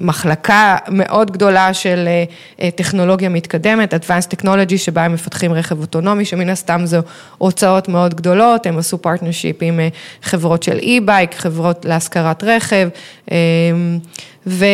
מחלקה 0.00 0.76
מאוד 0.88 1.30
גדולה 1.30 1.74
של 1.74 2.08
טכנולוגיה 2.74 3.28
מתקדמת, 3.28 3.94
Advanced 3.94 4.40
Technology, 4.40 4.76
שבה 4.76 5.04
הם 5.04 5.12
מפתחים 5.12 5.52
רכב 5.52 5.80
אוטונומי, 5.80 6.24
שמן 6.24 6.48
הסתם 6.50 6.80
זו 6.84 6.98
הוצאות 7.38 7.88
מאוד 7.88 8.14
גדולות, 8.14 8.66
הם 8.66 8.78
עשו 8.78 8.98
partnership 8.98 9.56
עם 9.60 9.80
חברות 10.22 10.62
של 10.62 10.78
e-bike, 10.78 11.34
חברות 11.34 11.84
להשכרת 11.84 12.44
רכב. 12.44 12.88
אה, 14.46 14.52
ו, 14.52 14.64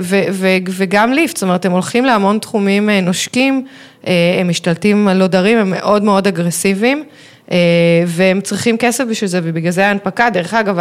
ו, 0.00 0.22
ו, 0.32 0.48
וגם 0.70 1.12
ליפט, 1.12 1.36
זאת 1.36 1.42
אומרת, 1.42 1.64
הם 1.66 1.72
הולכים 1.72 2.04
להמון 2.04 2.38
תחומים 2.38 2.90
אה, 2.90 3.00
נושקים, 3.00 3.66
אה, 4.06 4.36
הם 4.40 4.48
משתלטים 4.48 5.08
על 5.08 5.16
לודרים, 5.16 5.58
הם 5.58 5.70
מאוד 5.70 6.02
מאוד 6.02 6.26
אגרסיביים. 6.26 7.04
והם 8.06 8.40
צריכים 8.40 8.76
כסף 8.76 9.04
בשביל 9.10 9.30
זה, 9.30 9.40
ובגלל 9.42 9.70
זה 9.70 9.86
ההנפקה, 9.86 10.30
דרך 10.30 10.54
אגב, 10.54 10.78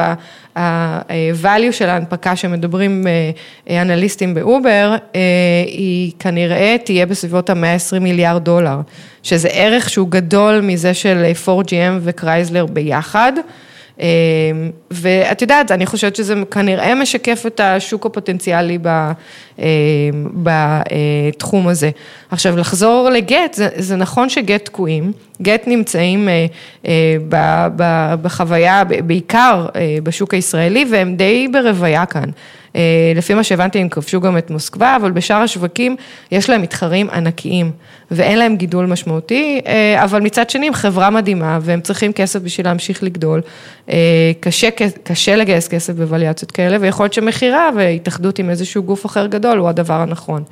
ה-value 0.56 1.72
של 1.72 1.89
ההנפקה 1.89 2.36
שמדברים 2.36 3.08
אנליסטים 3.70 4.34
באובר, 4.34 4.96
היא 5.68 6.12
כנראה 6.20 6.75
תהיה 6.86 7.06
בסביבות 7.06 7.50
ה-120 7.50 8.00
מיליארד 8.00 8.44
דולר, 8.44 8.77
שזה 9.24 9.48
ערך 9.48 9.89
שהוא 9.89 10.10
גדול 10.10 10.62
מזה 10.62 10.94
של 10.94 11.32
4GM 11.46 12.00
וקרייזלר 12.01 12.65
ביחד. 12.65 13.34
אמ, 14.00 14.06
ואת 14.91 15.41
יודעת, 15.41 15.72
אני 15.72 15.86
חושבת 15.86 16.15
שזה 16.15 16.36
כנראה 16.51 16.96
משקף 16.96 17.44
את 17.48 17.60
השוק 17.60 18.06
הפוטנציאלי 18.06 18.77
אמ, 19.60 19.63
בתחום 20.34 21.68
הזה. 21.68 21.89
עכשיו, 22.32 22.58
לחזור 22.58 23.10
לגט, 23.10 23.53
זה, 23.53 23.70
זה 23.75 23.96
נכון 23.96 24.29
שגט 24.29 24.65
תקועים, 24.65 25.12
גט 25.41 25.63
נמצאים 25.68 26.29
אה, 26.29 26.46
אה, 26.88 27.68
בחוויה, 28.22 28.84
בעיקר 28.84 29.68
אה, 29.75 29.98
בשוק 30.03 30.34
הישראלי, 30.34 30.86
והם 30.91 31.15
די 31.15 31.48
ברוויה 31.48 32.06
כאן. 32.06 32.29
אה, 32.76 32.82
לפי 33.16 33.34
מה 33.34 33.44
שהבנתי, 33.44 33.80
הם 33.80 33.90
כבשו 33.90 34.22
גם 34.22 34.38
את 34.38 34.52
מוסקבה, 34.52 34.96
אבל 34.96 35.12
בשאר 35.12 35.42
השווקים 35.42 35.96
יש 36.32 36.50
להם 36.50 36.62
מתחרים 36.62 37.10
ענקיים, 37.10 37.72
ואין 38.12 38.40
להם 38.40 38.56
גידול 38.56 38.86
משמעותי, 38.86 39.62
אה, 39.68 40.04
אבל 40.04 40.22
מצד 40.22 40.50
שני 40.50 40.68
הם 40.68 40.74
חברה 40.74 41.10
מדהימה, 41.10 41.60
והם 41.62 41.82
צריכים 41.82 42.14
כסף 42.14 42.40
בשביל 42.40 42.68
להמשיך 42.68 43.04
לגדול. 43.04 43.42
אה, 43.90 44.32
קשה, 44.40 44.70
קשה 45.04 45.36
לגייס 45.36 45.68
כסף 45.68 45.94
בווליאציות 45.94 46.52
כאלה, 46.52 46.78
ויכול 46.82 47.04
להיות 47.04 47.14
שמכירה 47.14 47.70
והתאחדות 47.76 48.40
עם 48.40 48.50
איזשהו 48.50 48.84
גוף 48.84 49.06
אחר 49.06 49.26
גדול 49.26 49.58
הוא 49.58 49.70
הדבר 49.70 50.02
הנכון. 50.02 50.44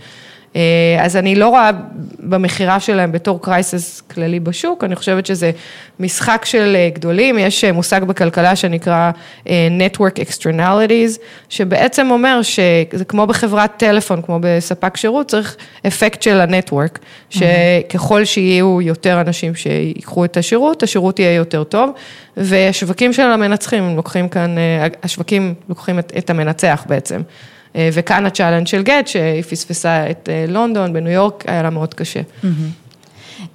אה, 0.56 0.62
אז 1.00 1.16
אני 1.16 1.36
לא 1.36 1.48
רואה 1.48 1.72
במכירה 2.20 2.80
שלהם 2.80 3.12
בתור 3.12 3.42
קרייסס 3.42 4.02
כללי 4.02 4.40
בשוק, 4.40 4.84
אני 4.84 4.96
חושבת 4.96 5.26
שזה 5.26 5.52
משחק 6.00 6.46
של 6.46 6.76
אה, 6.76 6.90
גדולים, 6.94 7.40
יש 7.40 7.64
אה, 7.64 7.72
מושג 7.72 8.04
בכלכלה 8.04 8.56
שנקרא 8.56 9.12
Network 9.48 10.20
Externalities, 10.20 11.20
שבעצם 11.50 12.12
אומר 12.12 12.42
שזה 12.42 13.06
כמו 13.08 13.28
בחברת 13.28 13.72
טלפון, 13.78 14.22
כמו 14.22 14.40
בספק 14.42 14.98
שירות, 14.98 15.28
צריך 15.28 15.58
אפקט 15.88 16.22
של 16.22 16.42
הנטוורק, 16.42 17.00
שככל 17.30 18.26
שיהיו 18.26 18.82
יותר 18.82 19.22
אנשים 19.22 19.56
שיקחו 19.56 20.26
את 20.26 20.38
השירות, 20.38 20.84
השירות 20.84 21.20
יהיה 21.20 21.34
יותר 21.34 21.64
טוב, 21.64 21.92
והשווקים 22.38 23.14
של 23.14 23.24
המנצחים, 23.24 23.84
הם 23.84 23.96
לוקחים 23.96 24.30
כאן, 24.30 24.56
השווקים 25.04 25.54
לוקחים 25.70 26.00
את, 26.00 26.14
את 26.18 26.30
המנצח 26.30 26.86
בעצם. 26.90 27.22
אה, 27.78 27.90
וכאן 27.94 28.26
ה 28.26 28.30
challenge 28.30 28.68
של 28.68 28.84
גט, 28.84 29.08
שהיא 29.08 29.44
פספסה 29.44 30.12
את 30.12 30.30
אה, 30.32 30.46
לונדון, 30.48 30.94
בניו 30.94 31.12
יורק, 31.12 31.44
היה 31.48 31.64
לה 31.64 31.70
מאוד 31.70 31.94
קשה. 31.94 32.22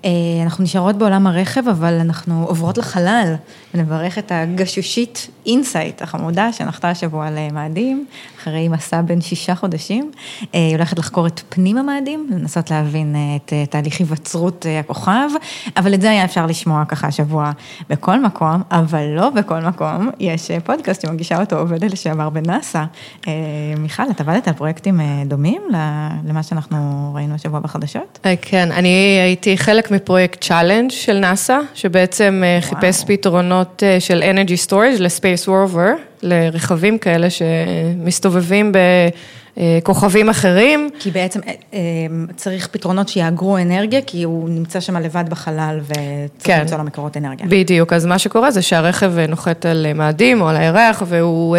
אה, 0.04 0.10
אנחנו 0.42 0.64
נשארות 0.64 0.96
בעולם 0.96 1.26
הרכב, 1.26 1.68
אבל 1.68 1.94
אנחנו 2.00 2.44
עוברות 2.48 2.78
לחלל, 2.78 3.34
ונברך 3.74 4.18
את 4.18 4.32
הגשושית 4.34 5.28
אינסייט 5.46 6.02
החמודה 6.02 6.52
שנחתה 6.52 6.90
השבוע 6.90 7.30
למאדים, 7.30 8.06
אחרי 8.42 8.68
מסע 8.68 9.00
בן 9.00 9.20
שישה 9.20 9.54
חודשים. 9.54 10.10
היא 10.52 10.76
הולכת 10.76 10.98
לחקור 10.98 11.26
את 11.26 11.40
פנים 11.48 11.78
המאדים, 11.78 12.28
לנסות 12.30 12.70
להבין 12.70 13.16
את 13.36 13.52
תהליך 13.70 14.00
היווצרות 14.00 14.66
הכוכב, 14.80 15.28
אבל 15.76 15.94
את 15.94 16.00
זה 16.00 16.10
היה 16.10 16.24
אפשר 16.24 16.46
לשמוע 16.46 16.84
ככה 16.84 17.06
השבוע 17.06 17.50
בכל 17.90 18.20
מקום, 18.20 18.62
אבל 18.70 19.04
לא 19.16 19.30
בכל 19.30 19.60
מקום. 19.60 20.10
יש 20.20 20.50
פודקאסט 20.64 21.02
שמגישה 21.02 21.40
אותו 21.40 21.58
עובדת 21.58 21.92
לשעבר 21.92 22.30
בנאסא. 22.30 22.84
מיכל, 23.78 24.02
את 24.10 24.20
עבדת 24.20 24.48
על 24.48 24.54
פרויקטים 24.54 25.00
דומים 25.26 25.62
למה 26.24 26.42
שאנחנו 26.42 27.10
ראינו 27.14 27.34
השבוע 27.34 27.60
בחדשות? 27.60 28.26
כן, 28.42 28.72
אני 28.72 28.88
הייתי 29.22 29.58
חלק 29.58 29.90
מפרויקט 29.90 30.44
challenge 30.44 30.90
של 30.90 31.18
נאסא, 31.18 31.58
שבעצם 31.74 32.42
וואו. 32.60 32.80
חיפש 32.80 33.04
פתרונות 33.06 33.82
של 33.98 34.22
Energy 34.22 34.68
Storage 34.68 35.00
ל-Space 35.00 35.46
Rover, 35.46 36.11
לרכבים 36.22 36.98
כאלה 36.98 37.28
שמסתובבים 37.30 38.72
ב... 38.72 38.78
כוכבים 39.82 40.28
אחרים. 40.28 40.88
כי 40.98 41.10
בעצם 41.10 41.40
צריך 42.36 42.66
פתרונות 42.66 43.08
שיאגרו 43.08 43.58
אנרגיה, 43.58 44.00
כי 44.06 44.22
הוא 44.22 44.48
נמצא 44.48 44.80
שם 44.80 44.96
לבד 44.96 45.24
בחלל 45.28 45.80
וצריך 45.82 46.30
כן, 46.44 46.60
למצוא 46.60 46.78
לו 46.78 46.84
מקורות 46.84 47.16
אנרגיה. 47.16 47.46
בדיוק, 47.48 47.92
אז 47.92 48.06
מה 48.06 48.18
שקורה 48.18 48.50
זה 48.50 48.62
שהרכב 48.62 49.18
נוחת 49.18 49.66
על 49.66 49.86
מאדים 49.94 50.40
או 50.40 50.48
על 50.48 50.56
הירח 50.56 51.02
והוא 51.06 51.56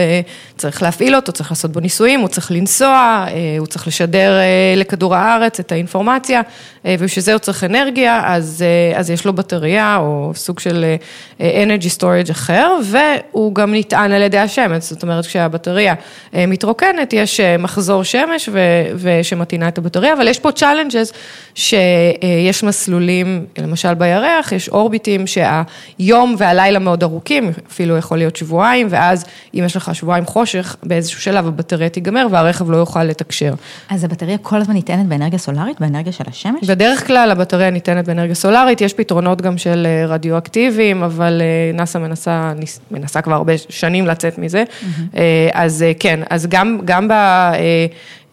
צריך 0.57 0.83
להפעיל 0.83 1.15
אותו, 1.15 1.31
צריך 1.31 1.51
לעשות 1.51 1.71
בו 1.71 1.79
ניסויים, 1.79 2.19
הוא 2.19 2.27
צריך 2.27 2.51
לנסוע, 2.51 3.25
הוא 3.59 3.67
צריך 3.67 3.87
לשדר 3.87 4.31
לכדור 4.75 5.15
הארץ 5.15 5.59
את 5.59 5.71
האינפורמציה, 5.71 6.41
ובשביל 6.85 7.23
זה 7.23 7.33
הוא 7.33 7.39
צריך 7.39 7.63
אנרגיה, 7.63 8.21
אז, 8.25 8.65
אז 8.95 9.11
יש 9.11 9.25
לו 9.25 9.33
בטריה 9.33 9.97
או 9.97 10.31
סוג 10.35 10.59
של 10.59 10.95
energy 11.39 11.97
storage 11.97 12.31
אחר, 12.31 12.71
והוא 12.83 13.55
גם 13.55 13.73
נטען 13.73 14.11
על 14.11 14.21
ידי 14.21 14.37
השמש, 14.37 14.83
זאת 14.83 15.03
אומרת 15.03 15.25
כשהבטריה 15.25 15.93
מתרוקנת, 16.33 17.13
יש 17.13 17.39
מחזור. 17.39 17.82
מחזור 17.83 18.03
שמש 18.03 18.49
ושמטעינה 18.95 19.67
את 19.67 19.77
הבטריה, 19.77 20.13
אבל 20.13 20.27
יש 20.27 20.39
פה 20.39 20.49
challenges 20.49 21.13
שיש 21.55 22.63
מסלולים, 22.63 23.45
למשל 23.57 23.93
בירח, 23.93 24.51
יש 24.51 24.69
אורביטים 24.69 25.25
שהיום 25.27 26.35
והלילה 26.37 26.79
מאוד 26.79 27.03
ארוכים, 27.03 27.51
אפילו 27.71 27.97
יכול 27.97 28.17
להיות 28.17 28.35
שבועיים, 28.35 28.87
ואז 28.89 29.25
אם 29.53 29.63
יש 29.65 29.75
לך 29.75 29.95
שבועיים 29.95 30.25
חושך, 30.25 30.75
באיזשהו 30.83 31.21
שלב 31.21 31.47
הבטריה 31.47 31.89
תיגמר 31.89 32.27
והרכב 32.31 32.71
לא 32.71 32.77
יוכל 32.77 33.03
לתקשר. 33.03 33.53
אז 33.89 34.03
הבטריה 34.03 34.37
כל 34.37 34.57
הזמן 34.61 34.73
ניתנת 34.73 35.05
באנרגיה 35.05 35.39
סולארית, 35.39 35.81
באנרגיה 35.81 36.11
של 36.11 36.23
השמש? 36.27 36.67
בדרך 36.67 37.07
כלל 37.07 37.31
הבטריה 37.31 37.69
ניתנת 37.69 38.07
באנרגיה 38.07 38.35
סולארית, 38.35 38.81
יש 38.81 38.93
פתרונות 38.93 39.41
גם 39.41 39.57
של 39.57 39.87
אה, 39.89 40.05
רדיואקטיביים, 40.05 41.03
אבל 41.03 41.41
אה, 41.41 41.77
נאס"א 41.77 41.99
מנסה, 41.99 42.53
מנסה 42.91 43.21
כבר 43.21 43.33
הרבה 43.33 43.53
שנים 43.69 44.07
לצאת 44.07 44.37
מזה, 44.37 44.63
mm-hmm. 44.63 45.17
אז 45.53 45.85
כן, 45.99 46.19
אז 46.29 46.47
גם, 46.47 46.79
גם 46.85 47.07
ב... 47.07 47.13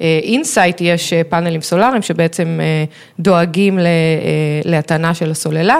אינסייט 0.00 0.80
יש 0.80 1.12
אה, 1.12 1.22
פאנלים 1.28 1.60
סולאריים 1.60 2.02
שבעצם 2.02 2.60
אה, 2.62 2.84
דואגים 3.20 3.78
אה, 3.78 3.84
להטענה 4.64 5.14
של 5.14 5.30
הסוללה. 5.30 5.78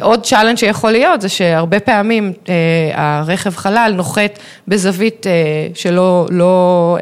עוד 0.00 0.26
challenge 0.26 0.56
שיכול 0.56 0.90
להיות 0.90 1.20
זה 1.20 1.28
שהרבה 1.28 1.80
פעמים 1.80 2.32
הרכב 2.94 3.56
חלל 3.56 3.92
נוחת 3.96 4.38
בזווית 4.68 5.26
שלא 5.74 6.26
לא 6.30 6.98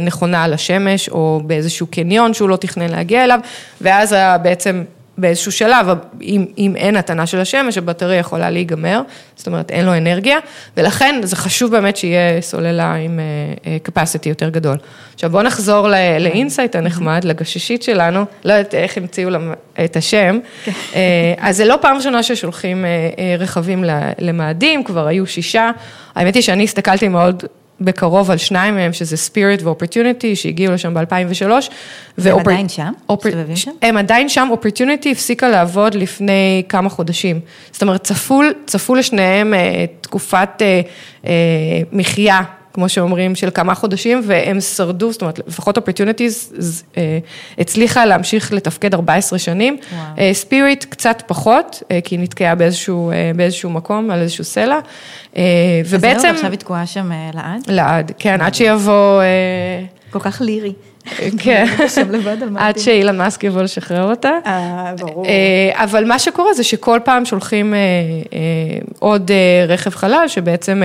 נכונה 0.00 0.44
על 0.44 0.54
השמש 0.54 1.08
או 1.08 1.40
באיזשהו 1.44 1.86
קניון 1.86 2.34
שהוא 2.34 2.48
לא 2.48 2.56
תכנן 2.56 2.90
להגיע 2.90 3.24
אליו, 3.24 3.40
ואז 3.80 4.16
בעצם 4.42 4.84
באיזשהו 5.18 5.52
שלב, 5.52 5.86
אם, 6.22 6.46
אם 6.58 6.76
אין 6.76 6.96
הטענה 6.96 7.26
של 7.26 7.40
השמש, 7.40 7.78
הבטריה 7.78 8.18
יכולה 8.18 8.50
להיגמר, 8.50 9.02
זאת 9.36 9.46
אומרת 9.46 9.70
אין 9.70 9.86
לו 9.86 9.96
אנרגיה, 9.96 10.38
ולכן 10.76 11.20
זה 11.22 11.36
חשוב 11.36 11.70
באמת 11.70 11.96
שיהיה 11.96 12.40
סוללה 12.40 12.94
עם 12.94 13.20
uh, 13.64 13.88
capacity 13.88 14.28
יותר 14.28 14.48
גדול. 14.48 14.76
עכשיו 15.14 15.30
בואו 15.30 15.42
נחזור 15.42 15.88
לאינסייט 16.20 16.76
הנחמד, 16.76 17.24
לגששית 17.24 17.82
שלנו, 17.82 18.24
לא 18.44 18.52
יודעת 18.52 18.74
איך 18.74 18.96
המציאו 18.96 19.30
את 19.84 19.96
השם, 19.96 20.38
כן. 20.64 20.72
אה, 20.94 21.34
אז 21.38 21.56
זה 21.56 21.64
לא 21.64 21.78
פעם 21.80 21.96
ראשונה 21.96 22.22
ששולחים 22.22 22.84
רכבים 23.38 23.84
למאדים, 24.18 24.84
כבר 24.84 25.06
היו 25.06 25.26
שישה, 25.26 25.70
האמת 26.14 26.34
היא 26.34 26.42
שאני 26.42 26.64
הסתכלתי 26.64 27.08
מאוד 27.08 27.44
בקרוב 27.80 28.30
על 28.30 28.36
שניים 28.36 28.74
מהם, 28.74 28.92
שזה 28.92 29.16
Spirit 29.28 29.64
ו-Opportunity, 29.64 30.34
שהגיעו 30.34 30.74
לשם 30.74 30.94
ב-2003. 30.94 31.42
הם 32.24 32.38
עדיין 32.38 32.68
שם? 32.68 32.92
מסתובבים 33.10 33.56
שם? 33.56 33.70
הם 33.82 33.96
עדיין 33.96 34.28
שם, 34.28 34.48
Opportunity 34.52 35.08
הפסיקה 35.12 35.48
לעבוד 35.48 35.94
לפני 35.94 36.62
כמה 36.68 36.88
חודשים. 36.88 37.40
זאת 37.72 37.82
אומרת, 37.82 38.02
צפו, 38.04 38.40
צפו 38.66 38.94
לשניהם 38.94 39.54
אה, 39.54 39.84
תקופת 40.00 40.48
אה, 40.62 40.80
אה, 41.26 41.32
מחיה 41.92 42.40
כמו 42.74 42.88
שאומרים, 42.88 43.34
של 43.34 43.50
כמה 43.54 43.74
חודשים, 43.74 44.20
והם 44.26 44.60
שרדו, 44.60 45.12
זאת 45.12 45.22
אומרת, 45.22 45.38
לפחות 45.46 45.76
Opportunity 45.76 46.52
אה, 46.96 47.18
הצליחה 47.58 48.04
להמשיך 48.04 48.52
לתפקד 48.52 48.94
14 48.94 49.38
שנים. 49.38 49.76
ספיריט 50.32 50.84
אה, 50.84 50.90
קצת 50.90 51.22
פחות, 51.26 51.82
אה, 51.90 52.00
כי 52.04 52.14
היא 52.14 52.22
נתקעה 52.22 52.54
באיזשהו, 52.54 53.12
באיזשהו 53.36 53.70
מקום, 53.70 54.10
על 54.10 54.20
איזשהו 54.20 54.44
סלע. 54.44 54.78
ובעצם... 55.86 56.16
אז 56.16 56.22
זהו, 56.22 56.30
עכשיו 56.30 56.50
היא 56.50 56.58
תקועה 56.58 56.86
שם 56.86 57.10
לעד? 57.34 57.62
לעד, 57.68 58.12
כן, 58.18 58.40
עד 58.40 58.54
שיבוא... 58.54 59.22
כל 60.10 60.20
כך 60.20 60.40
לירי. 60.40 60.72
כן, 61.42 61.66
עד 62.56 62.78
שאילן 62.78 63.16
מאסק 63.16 63.44
יבוא 63.44 63.62
לשחרר 63.62 64.10
אותה. 64.10 64.30
אה, 64.46 64.92
ברור. 64.98 65.26
אה, 65.26 65.84
אבל 65.84 66.04
מה 66.04 66.18
שקורה 66.18 66.54
זה 66.54 66.64
שכל 66.64 67.00
פעם 67.04 67.24
שולחים 67.24 67.74
אה, 67.74 67.78
עוד 68.98 69.30
רכב 69.68 69.90
חלל, 69.90 70.24
שבעצם 70.28 70.82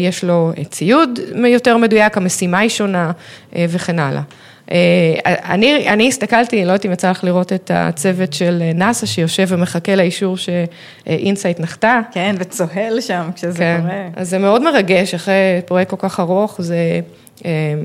יש 0.00 0.24
לו 0.24 0.52
ציוד 0.70 1.20
יותר 1.46 1.76
מדויק, 1.76 2.16
המשימה 2.16 2.58
היא 2.58 2.70
שונה 2.70 3.10
וכן 3.56 3.98
הלאה. 3.98 4.22
אני, 5.22 5.88
אני 5.88 6.08
הסתכלתי, 6.08 6.64
לא 6.64 6.72
יודעת 6.72 6.86
אם 6.86 6.92
יצא 6.92 7.10
לך 7.10 7.24
לראות 7.24 7.52
את 7.52 7.70
הצוות 7.74 8.32
של 8.32 8.62
נאס"א 8.74 9.06
שיושב 9.06 9.46
ומחכה 9.48 9.96
לאישור 9.96 10.36
שאינסייט 10.36 11.60
נחתה. 11.60 12.00
כן, 12.12 12.36
וצוהל 12.38 13.00
שם 13.00 13.30
כשזה 13.34 13.58
כן. 13.58 13.78
קורה. 13.82 14.08
אז 14.16 14.30
זה 14.30 14.38
מאוד 14.38 14.62
מרגש, 14.62 15.14
אחרי 15.14 15.34
פרויקט 15.66 15.90
כל 15.90 15.96
כך 15.98 16.20
ארוך, 16.20 16.60
זה 16.62 17.00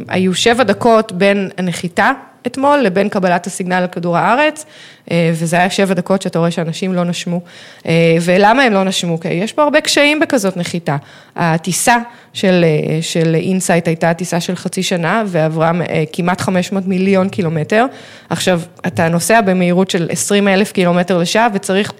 היו 0.08 0.34
שבע 0.34 0.64
דקות 0.64 1.12
בין 1.12 1.50
הנחיתה 1.58 2.12
אתמול 2.48 2.80
לבין 2.80 3.10
קבלת 3.10 3.48
הסיגנל 3.48 3.76
על 3.76 3.88
כדור 3.88 4.18
הארץ, 4.18 4.66
אה, 5.12 5.32
וזה 5.34 5.56
היה 5.56 5.70
שבע 5.70 5.94
דקות 5.94 6.22
שאתה 6.22 6.40
רואה 6.40 6.52
שאנשים 6.52 6.94
לא 6.94 7.04
נשמו. 7.04 7.42
אה, 7.86 8.18
ולמה 8.22 8.64
הם 8.64 8.74
לא 8.74 8.84
נשמו? 8.84 9.20
כי 9.20 9.28
יש 9.28 9.54
פה 9.54 9.64
הרבה 9.64 9.82
קשיים 9.82 10.20
בכזאת 10.20 10.58
נחיתה. 10.58 10.98
הטיסה 11.36 11.98
של, 12.34 12.66
אה, 12.66 13.02
של 13.02 13.36
אינסייט 13.36 13.88
הייתה 13.88 14.14
טיסה 14.14 14.40
של 14.40 14.56
חצי 14.56 14.84
שנה 14.84 15.24
ועברה 15.28 15.72
כמעט 16.14 16.42
500 16.42 16.88
מיליון 16.88 17.30
קילומטר. 17.30 17.86
עכשיו, 18.30 18.62
אתה 18.88 19.10
נוסע 19.10 19.42
במהירות 19.42 19.90
של 19.90 20.08
20 20.12 20.48
אלף 20.48 20.72
קילומטר 20.72 21.18
לשעה 21.18 21.48
וצריך, 21.54 21.92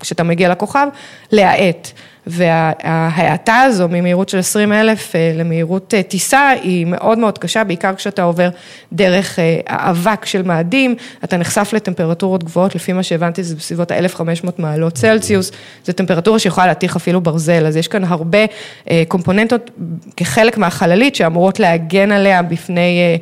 כשאתה 0.00 0.22
מגיע 0.22 0.48
לכוכב, 0.48 0.86
להאט. 1.32 1.92
וההאטה 2.26 3.56
הזו 3.56 3.88
ממהירות 3.88 4.28
של 4.28 4.38
20 4.38 4.72
אלף 4.72 5.16
אה, 5.16 5.32
למהירות 5.34 5.94
אה, 5.94 6.02
טיסה 6.02 6.48
היא 6.48 6.86
מאוד 6.86 7.18
מאוד 7.18 7.38
קשה, 7.38 7.64
בעיקר 7.64 7.94
כשאתה 7.94 8.22
עובר 8.22 8.48
דרך 8.92 9.38
אה, 9.38 9.60
האבק 9.66 10.24
של 10.24 10.42
מאדים, 10.42 10.94
אתה 11.24 11.36
נחשף 11.36 11.70
לטמפרטורות 11.72 12.44
גבוהות, 12.44 12.74
לפי 12.74 12.92
מה 12.92 13.02
שהבנתי 13.02 13.42
זה 13.42 13.56
בסביבות 13.56 13.90
ה-1500 13.90 14.50
מעלות 14.58 14.94
צלציוס, 14.94 15.52
זו 15.84 15.92
טמפרטורה 15.92 16.38
שיכולה 16.38 16.66
להתיך 16.66 16.96
אפילו 16.96 17.20
ברזל, 17.20 17.66
אז 17.66 17.76
יש 17.76 17.88
כאן 17.88 18.04
הרבה 18.04 18.38
קומפוננטות 19.08 19.70
כחלק 20.16 20.58
מהחללית 20.58 21.16
שאמורות 21.16 21.60
להגן 21.60 22.12
עליה 22.12 22.42
בפני 22.42 23.18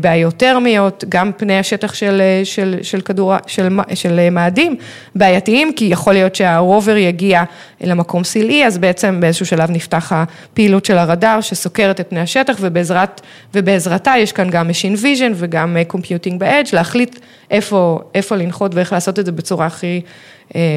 בעיות 0.00 0.36
טרמיות, 0.36 1.04
גם 1.08 1.30
פני 1.36 1.58
השטח 1.58 1.94
של, 1.94 2.22
של, 2.44 2.76
של 2.82 3.00
כדור, 3.00 3.34
של, 3.46 3.68
של 3.94 4.30
מאדים 4.30 4.76
בעייתיים, 5.14 5.72
כי 5.72 5.84
יכול 5.84 6.12
להיות 6.12 6.34
שהרובר 6.34 6.96
יגיע 6.96 7.44
למקום 7.80 8.24
סילאי, 8.28 8.66
אז 8.66 8.78
בעצם 8.78 9.20
באיזשהו 9.20 9.46
שלב 9.46 9.70
נפתח 9.70 10.12
הפעילות 10.14 10.84
של 10.84 10.98
הרדאר 10.98 11.40
שסוקרת 11.40 12.00
את 12.00 12.10
פני 12.10 12.20
השטח 12.20 12.56
ובעזרת, 12.60 13.20
ובעזרתה 13.54 14.14
יש 14.18 14.32
כאן 14.32 14.50
גם 14.50 14.70
Machine 14.70 15.02
Vision 15.02 15.32
וגם 15.34 15.76
אה, 15.76 15.82
Computing 15.92 16.38
ב-Edge, 16.38 16.68
להחליט 16.72 17.18
איפה, 17.50 18.00
איפה 18.14 18.36
לנחות 18.36 18.74
ואיך 18.74 18.92
לעשות 18.92 19.18
את 19.18 19.26
זה 19.26 19.32
בצורה 19.32 19.66
הכי 19.66 20.00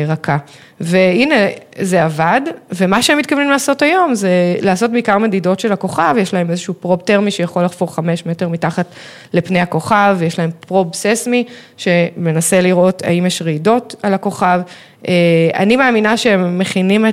רכה. 0.08 0.38
והנה, 0.84 1.36
זה 1.80 2.04
עבד, 2.04 2.42
ומה 2.72 3.02
שהם 3.02 3.18
מתכוונים 3.18 3.50
לעשות 3.50 3.82
היום 3.82 4.16
זה 4.16 4.30
לעשות 4.62 4.92
בעיקר 4.92 5.18
מדידות 5.18 5.60
של 5.60 5.72
הכוכב, 5.72 6.16
יש 6.20 6.34
להם 6.34 6.50
איזשהו 6.50 6.74
פרוב 6.74 7.02
טרמי 7.02 7.32
שיכול 7.32 7.64
לחפור 7.64 7.96
חמש 7.96 8.26
מטר 8.26 8.50
מתחת 8.50 8.86
לפני 9.34 9.60
הכוכב, 9.60 10.18
יש 10.22 10.40
להם 10.40 10.50
פרוב 10.60 10.94
ססמי 10.94 11.44
שמנסה 11.78 12.62
לראות 12.62 13.02
האם 13.06 13.26
יש 13.26 13.42
רעידות 13.42 13.96
על 14.04 14.14
הכוכב. 14.14 14.62
אה, 15.08 15.14
אני 15.56 15.76
מאמינה 15.76 16.18
שהם 16.18 16.58
מכינים 16.58 17.06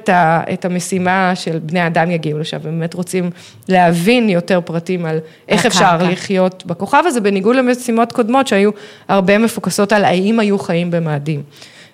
את 0.52 0.64
המשימה 0.64 1.32
של 1.34 1.58
בני 1.58 1.86
אדם 1.86 2.10
יגיעו 2.10 2.38
לשם, 2.38 2.56
הם 2.56 2.62
באמת 2.62 2.94
רוצים 2.94 3.30
להבין 3.68 4.28
יותר 4.28 4.60
פרטים 4.64 5.06
על 5.06 5.18
איך 5.48 5.66
אפשר 5.66 5.98
לחיות 6.10 6.66
בכוכב 6.66 7.02
הזה, 7.06 7.20
בניגוד 7.20 7.56
למשימות 7.56 8.12
קודמות 8.12 8.46
שהיו 8.48 8.70
הרבה 9.08 9.38
מפוקסות 9.38 9.92
על 9.92 10.04
האם 10.04 10.40
היו 10.40 10.58
חיים 10.58 10.90
במאדים. 10.90 11.42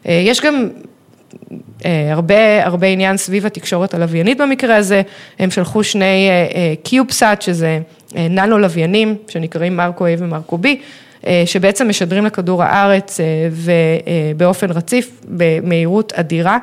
אה, 0.08 0.22
יש 0.24 0.40
גם 0.40 0.68
אה, 1.84 2.12
הרבה, 2.12 2.66
הרבה 2.66 2.86
עניין 2.86 3.16
סביב 3.16 3.46
התקשורת 3.46 3.94
הלוויינית 3.94 4.38
במקרה 4.38 4.76
הזה, 4.76 5.02
הם 5.38 5.50
שלחו 5.50 5.84
שני 5.84 6.28
קיובסאט, 6.82 7.38
אה, 7.38 7.44
שזה 7.46 7.78
ננו 8.14 8.58
לוויינים, 8.58 9.16
שנקראים 9.28 9.76
מרקו 9.76 10.06
A 10.06 10.10
ומרקו 10.18 10.58
B, 10.62 10.66
שבעצם 11.46 11.88
משדרים 11.88 12.26
לכדור 12.26 12.62
הארץ 12.62 13.20
ובאופן 13.50 14.70
רציף, 14.70 15.10
במהירות 15.28 16.12
אדירה. 16.12 16.58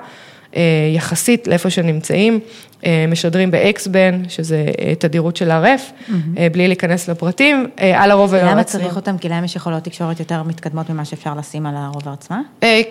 יחסית 0.95 1.47
לאיפה 1.47 1.69
שנמצאים, 1.69 2.39
אה, 2.85 3.05
משדרים 3.07 3.51
ב-X-Ben, 3.51 4.29
שזה 4.29 4.65
אה, 4.81 4.95
תדירות 4.95 5.35
של 5.37 5.51
הרף, 5.51 5.91
mm-hmm. 5.91 6.13
בלי 6.51 6.67
להיכנס 6.67 7.09
לפרטים, 7.09 7.69
על 7.95 8.11
הרוב 8.11 8.33
ולא 8.33 8.51
למה 8.51 8.63
צריך 8.63 8.95
אותם? 8.95 9.17
כי 9.17 9.29
להם 9.29 9.43
יש 9.43 9.55
יכולות 9.55 9.83
תקשורת 9.83 10.19
יותר 10.19 10.43
מתקדמות 10.43 10.89
ממה 10.89 11.05
שאפשר 11.05 11.33
לשים 11.37 11.65
על 11.65 11.73
הרובר 11.77 12.11
עצמה? 12.11 12.41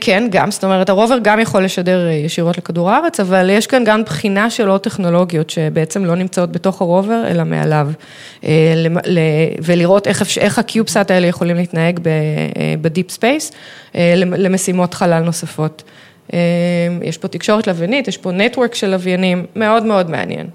כן, 0.01 0.29
גם, 0.31 0.51
זאת 0.51 0.65
אומרת, 0.65 0.89
הרובר 0.89 1.19
גם 1.23 1.41
יכול 1.41 1.65
לשדר 1.65 2.09
ישירות 2.09 2.59
לכדור 2.59 2.91
הארץ, 2.91 3.21
אבל 3.21 3.51
יש 3.51 3.67
כאן 3.67 3.85
גם 3.85 4.05
בחינה 4.05 4.51
של 4.51 4.69
עוד 4.69 4.81
טכנולוגיות 4.81 5.51
שבעצם 5.51 6.05
לא 6.05 6.15
נמצאות 6.15 6.53
בתוך 6.53 6.81
הרובר, 6.81 7.23
אלא 7.29 7.45
מעליו, 7.45 7.91
ולראות 9.63 10.07
איך, 10.07 10.23
איך 10.39 10.59
ה 10.59 10.65
CubeSat 10.65 11.11
האלה 11.11 11.27
יכולים 11.27 11.57
להתנהג 11.57 12.01
ב 12.81 12.87
deep 12.87 13.11
space, 13.11 13.53
למשימות 14.25 14.95
חלל 14.95 15.23
נוספות. 15.23 15.83
אמ, 16.33 16.39
יש 17.03 17.19
פה 17.19 17.29
תקשורת 17.29 17.67
לוויינית, 17.67 18.09
יש 18.09 18.17
פה 18.17 18.33
network 18.33 18.75
של 18.75 18.91
לוויינים, 18.91 19.47
מאוד 19.57 19.85
מאוד 19.87 20.11
מעניין. 20.11 20.47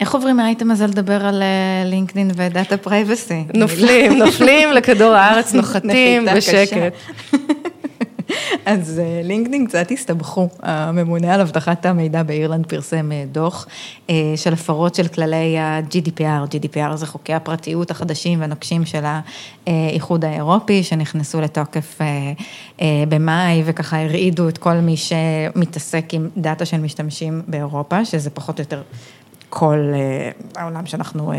איך 0.00 0.14
עוברים 0.14 0.36
מהאייטם 0.36 0.70
הזה 0.70 0.86
לדבר 0.86 1.26
על 1.26 1.42
לינקדאין 1.84 2.30
ו 2.36 2.44
data 2.44 2.76
privacy? 2.76 3.44
נופלים, 3.54 4.18
נופלים 4.18 4.72
לכדור 4.72 5.14
הארץ, 5.14 5.54
נוחתים 5.60 6.26
בשקט. 6.36 6.92
אז 8.66 9.02
לינקדאין 9.24 9.62
אה, 9.62 9.68
קצת 9.68 9.90
הסתבכו, 9.90 10.48
הממונה 10.62 11.34
על 11.34 11.40
אבטחת 11.40 11.86
המידע 11.86 12.22
באירלנד 12.22 12.66
פרסם 12.66 13.12
אה, 13.12 13.24
דוח 13.32 13.66
אה, 14.10 14.14
של 14.36 14.52
הפרות 14.52 14.94
של 14.94 15.08
כללי 15.08 15.58
ה-GDPR, 15.58 16.54
GDPR 16.54 16.96
זה 16.96 17.06
חוקי 17.06 17.34
הפרטיות 17.34 17.90
החדשים 17.90 18.40
והנוקשים 18.40 18.84
של 18.84 19.04
האיחוד 19.66 20.24
האירופי, 20.24 20.82
שנכנסו 20.82 21.40
לתוקף 21.40 21.98
במאי 23.08 23.62
וככה 23.64 24.02
הרעידו 24.02 24.48
את 24.48 24.58
כל 24.58 24.74
מי 24.74 24.96
שמתעסק 24.96 26.04
עם 26.12 26.28
דאטה 26.36 26.64
של 26.64 26.80
משתמשים 26.80 27.42
באירופה, 27.48 28.04
שזה 28.04 28.30
פחות 28.30 28.58
או 28.58 28.62
יותר 28.62 28.82
כל 29.50 29.92
אה, 29.94 30.30
העולם 30.62 30.86
שאנחנו 30.86 31.32
אה, 31.32 31.36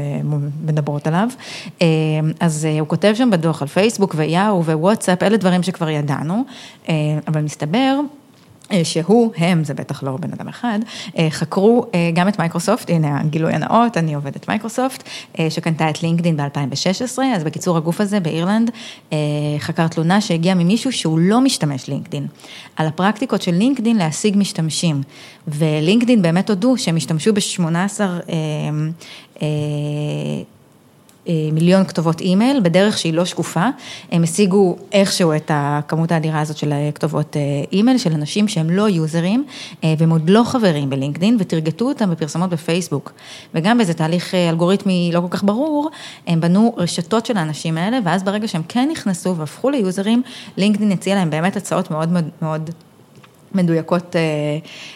מדברות 0.66 1.08
עליו. 1.08 1.28
אה, 1.82 1.88
אז 2.40 2.68
הוא 2.80 2.88
כותב 2.88 3.14
שם 3.16 3.30
בדוח 3.30 3.62
על 3.62 3.68
פייסבוק 3.68 4.16
ויאו 4.18 4.66
ווואטסאפ, 4.66 5.24
אלה 5.24 5.38
דברים 5.38 5.64
שכבר 5.64 5.90
ידענו, 5.90 6.44
אבל 7.28 7.42
מסתבר 7.42 8.00
שהוא, 8.84 9.32
הם, 9.38 9.64
זה 9.64 9.74
בטח 9.74 10.04
לא 10.04 10.18
בן 10.18 10.34
אדם 10.34 10.48
אחד, 10.48 10.80
אה, 11.18 11.28
חקרו 11.30 11.86
אה, 11.94 12.12
גם 12.14 12.28
את 12.28 12.40
מייקרוסופט, 12.40 12.90
הנה 12.90 13.20
הגילוי 13.20 13.54
הנאות, 13.54 13.98
אני 13.98 14.14
עובדת 14.14 14.48
מייקרוסופט, 14.48 15.04
שקנתה 15.50 15.90
את 15.90 16.04
לינקדין 16.04 16.38
ב-2016, 16.38 17.22
אז 17.36 17.44
בקיצור 17.44 17.78
הגוף 17.78 18.02
הזה 18.02 18.20
באירלנד 18.20 18.72
חקר 19.60 19.88
תלונה 19.88 20.22
שהגיעה 20.22 20.56
ממישהו 20.56 20.92
שהוא 20.92 21.20
לא 21.20 21.42
משתמש 21.42 21.88
לינקדין, 21.88 22.28
על 22.76 22.88
הפרקטיקות 22.88 23.42
של 23.42 23.52
לינקדין 23.52 23.98
להשיג 23.98 24.38
משתמשים, 24.38 25.02
ולינקדין 25.48 26.22
באמת 26.22 26.50
הודו 26.50 26.78
שהם 26.78 26.96
השתמשו 26.96 27.34
ב-18 27.34 28.02
אה, 29.42 29.48
מיליון 31.54 31.86
כתובות 31.86 32.22
אימייל 32.22 32.60
בדרך 32.60 32.98
שהיא 32.98 33.14
לא 33.14 33.26
שקופה, 33.26 33.66
הם 34.12 34.24
השיגו 34.24 34.78
איכשהו 34.92 35.36
את 35.36 35.52
הכמות 35.54 36.12
האדירה 36.12 36.42
הזאת 36.42 36.58
של 36.58 36.74
כתובות 36.96 37.38
אה, 37.38 37.42
אימייל 37.72 37.98
של 37.98 38.14
אנשים 38.14 38.48
שהם 38.48 38.70
לא 38.70 38.90
יוזרים 38.90 39.46
והם 39.84 40.10
עוד 40.10 40.30
לא 40.30 40.44
חברים 40.46 40.90
בלינקדין 40.90 41.38
ותרגטו 41.40 41.86
אותם 41.86 42.12
בפרסמות 42.12 42.50
בפייסבוק. 42.50 43.12
וגם 43.54 43.78
באיזה 43.78 43.94
תהליך 43.94 44.36
אה, 44.36 44.50
אלגוריתמי 44.50 45.12
לא 45.14 45.20
כל 45.20 45.28
כך 45.30 45.44
ברור, 45.44 45.90
הם 46.28 46.42
בנו 46.42 46.74
רשתות 46.78 47.26
של 47.26 47.38
האנשים 47.38 47.78
האלה 47.78 48.00
ואז 48.04 48.24
ברגע 48.24 48.48
שהם 48.48 48.62
כן 48.68 48.90
נכנסו 48.92 49.36
והפכו 49.36 49.70
ליוזרים, 49.70 50.22
לינקדין 50.58 50.92
הציע 50.92 51.16
להם 51.16 51.30
באמת 51.30 51.58
הצעות 51.58 51.92
מאוד 51.92 52.12
מאוד 52.12 52.30
מאוד 52.42 52.70
מדויקות 53.52 54.16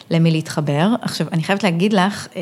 למי 0.09 0.31
להתחבר. 0.31 0.87
עכשיו, 1.01 1.27
אני 1.31 1.43
חייבת 1.43 1.63
להגיד 1.63 1.93
לך, 1.93 2.27
אמ, 2.35 2.41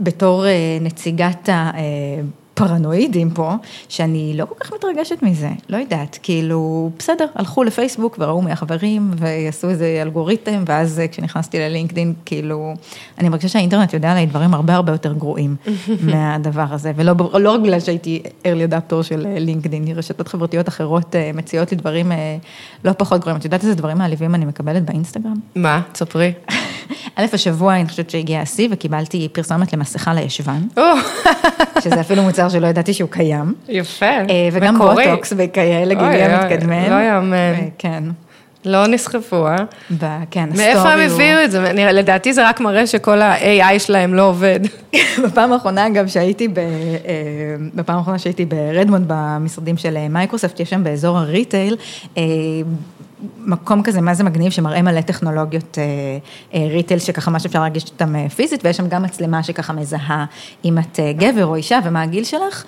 בתור 0.00 0.46
אה, 0.46 0.78
נציגת 0.80 1.48
הפרנואידים 1.48 3.30
פה, 3.30 3.52
שאני 3.88 4.34
לא 4.36 4.44
כל 4.44 4.54
כך 4.60 4.72
מתרגשת 4.72 5.22
מזה, 5.22 5.50
לא 5.68 5.76
יודעת, 5.76 6.18
כאילו, 6.22 6.90
בסדר, 6.98 7.26
הלכו 7.34 7.64
לפייסבוק 7.64 8.16
וראו 8.18 8.42
מי 8.42 8.52
החברים 8.52 9.10
ויעשו 9.16 9.68
איזה 9.68 9.98
אלגוריתם, 10.02 10.64
ואז 10.66 11.00
אה, 11.00 11.08
כשנכנסתי 11.08 11.58
ללינקדאין, 11.58 12.14
כאילו, 12.24 12.74
אני 13.18 13.28
מרגישה 13.28 13.48
שהאינטרנט 13.48 13.92
יודע 13.92 14.10
עליי 14.10 14.26
דברים 14.26 14.54
הרבה 14.54 14.74
הרבה 14.74 14.92
יותר 14.92 15.12
גרועים 15.12 15.56
מהדבר 16.10 16.66
הזה, 16.70 16.92
ולא 16.96 17.14
לא 17.40 17.50
רק 17.52 17.60
בגלל 17.60 17.80
שהייתי 17.80 18.22
early 18.44 18.72
adapter 18.72 19.02
של 19.02 19.26
אה, 19.26 19.38
לינקדאין, 19.38 19.88
רשתות 19.94 20.28
חברתיות 20.28 20.68
אחרות 20.68 21.14
מציעות 21.34 21.70
לי 21.70 21.76
דברים 21.76 22.12
לא 22.84 22.92
פחות 22.92 23.20
גרועים. 23.20 23.38
את 23.38 23.44
יודעת 23.44 23.62
איזה 23.62 23.74
דברים 23.74 23.98
מעליבים 23.98 24.34
אני 24.34 24.44
מקבלת 24.44 24.84
באינסטגרם? 24.84 25.36
מה? 25.54 25.82
תספרי. 25.92 26.32
א', 27.16 27.24
השבוע 27.32 27.74
אני 27.74 27.88
חושבת 27.88 28.10
שהגיע 28.10 28.40
השיא 28.40 28.68
וקיבלתי 28.70 29.28
פרסומת 29.32 29.72
למסכה 29.72 30.14
לישבן, 30.14 30.60
שזה 31.80 32.00
אפילו 32.00 32.22
מוצר 32.22 32.48
שלא 32.48 32.66
ידעתי 32.66 32.94
שהוא 32.94 33.10
קיים. 33.10 33.54
יפה, 33.68 34.22
מקורי. 34.22 34.50
וגם 34.52 34.78
בוטוקס 34.78 35.32
וכאלה 35.36 35.94
גילאים 35.94 36.22
מתקדמים. 36.22 36.90
לא 36.90 36.94
יאמן. 36.94 37.68
כן. 37.78 38.04
לא 38.66 38.86
נסחפו, 38.86 39.46
אה? 39.46 39.56
כן, 40.30 40.48
ה 40.52 40.55
story 40.55 40.72
מאיפה 40.74 40.90
הם 40.90 41.00
הביאו 41.00 41.44
את 41.44 41.50
זה? 41.50 41.72
לדעתי 41.72 42.32
זה 42.32 42.48
רק 42.48 42.60
מראה 42.60 42.86
שכל 42.86 43.22
ה-AI 43.22 43.78
שלהם 43.78 44.14
לא 44.14 44.28
עובד. 44.28 44.60
בפעם 45.24 45.52
האחרונה, 45.52 45.86
אגב, 45.86 46.06
שהייתי, 46.06 46.48
ב, 46.48 46.60
בפעם 47.74 47.98
האחרונה 47.98 48.18
שהייתי 48.18 48.44
ברדמונד 48.44 49.04
במשרדים 49.06 49.76
של 49.76 50.08
מייקרוסופט, 50.08 50.60
יש 50.60 50.70
שם 50.70 50.84
באזור 50.84 51.18
ה 51.18 51.25
retail, 51.25 51.76
מקום 53.38 53.82
כזה, 53.82 54.00
מה 54.00 54.14
זה 54.14 54.24
מגניב, 54.24 54.52
שמראה 54.52 54.82
מלא 54.82 55.00
טכנולוגיות 55.00 55.78
ריטל, 56.54 56.98
שככה 56.98 57.30
מה 57.30 57.38
שאפשר 57.38 57.60
להרגיש 57.60 57.84
אותם 57.84 58.28
פיזית, 58.28 58.64
ויש 58.64 58.76
שם 58.76 58.88
גם 58.88 59.02
מצלמה 59.02 59.42
שככה 59.42 59.72
מזהה 59.72 60.24
אם 60.64 60.78
את 60.78 61.00
גבר 61.16 61.46
או 61.46 61.54
אישה 61.54 61.78
ומה 61.84 62.02
הגיל 62.02 62.24
שלך, 62.24 62.64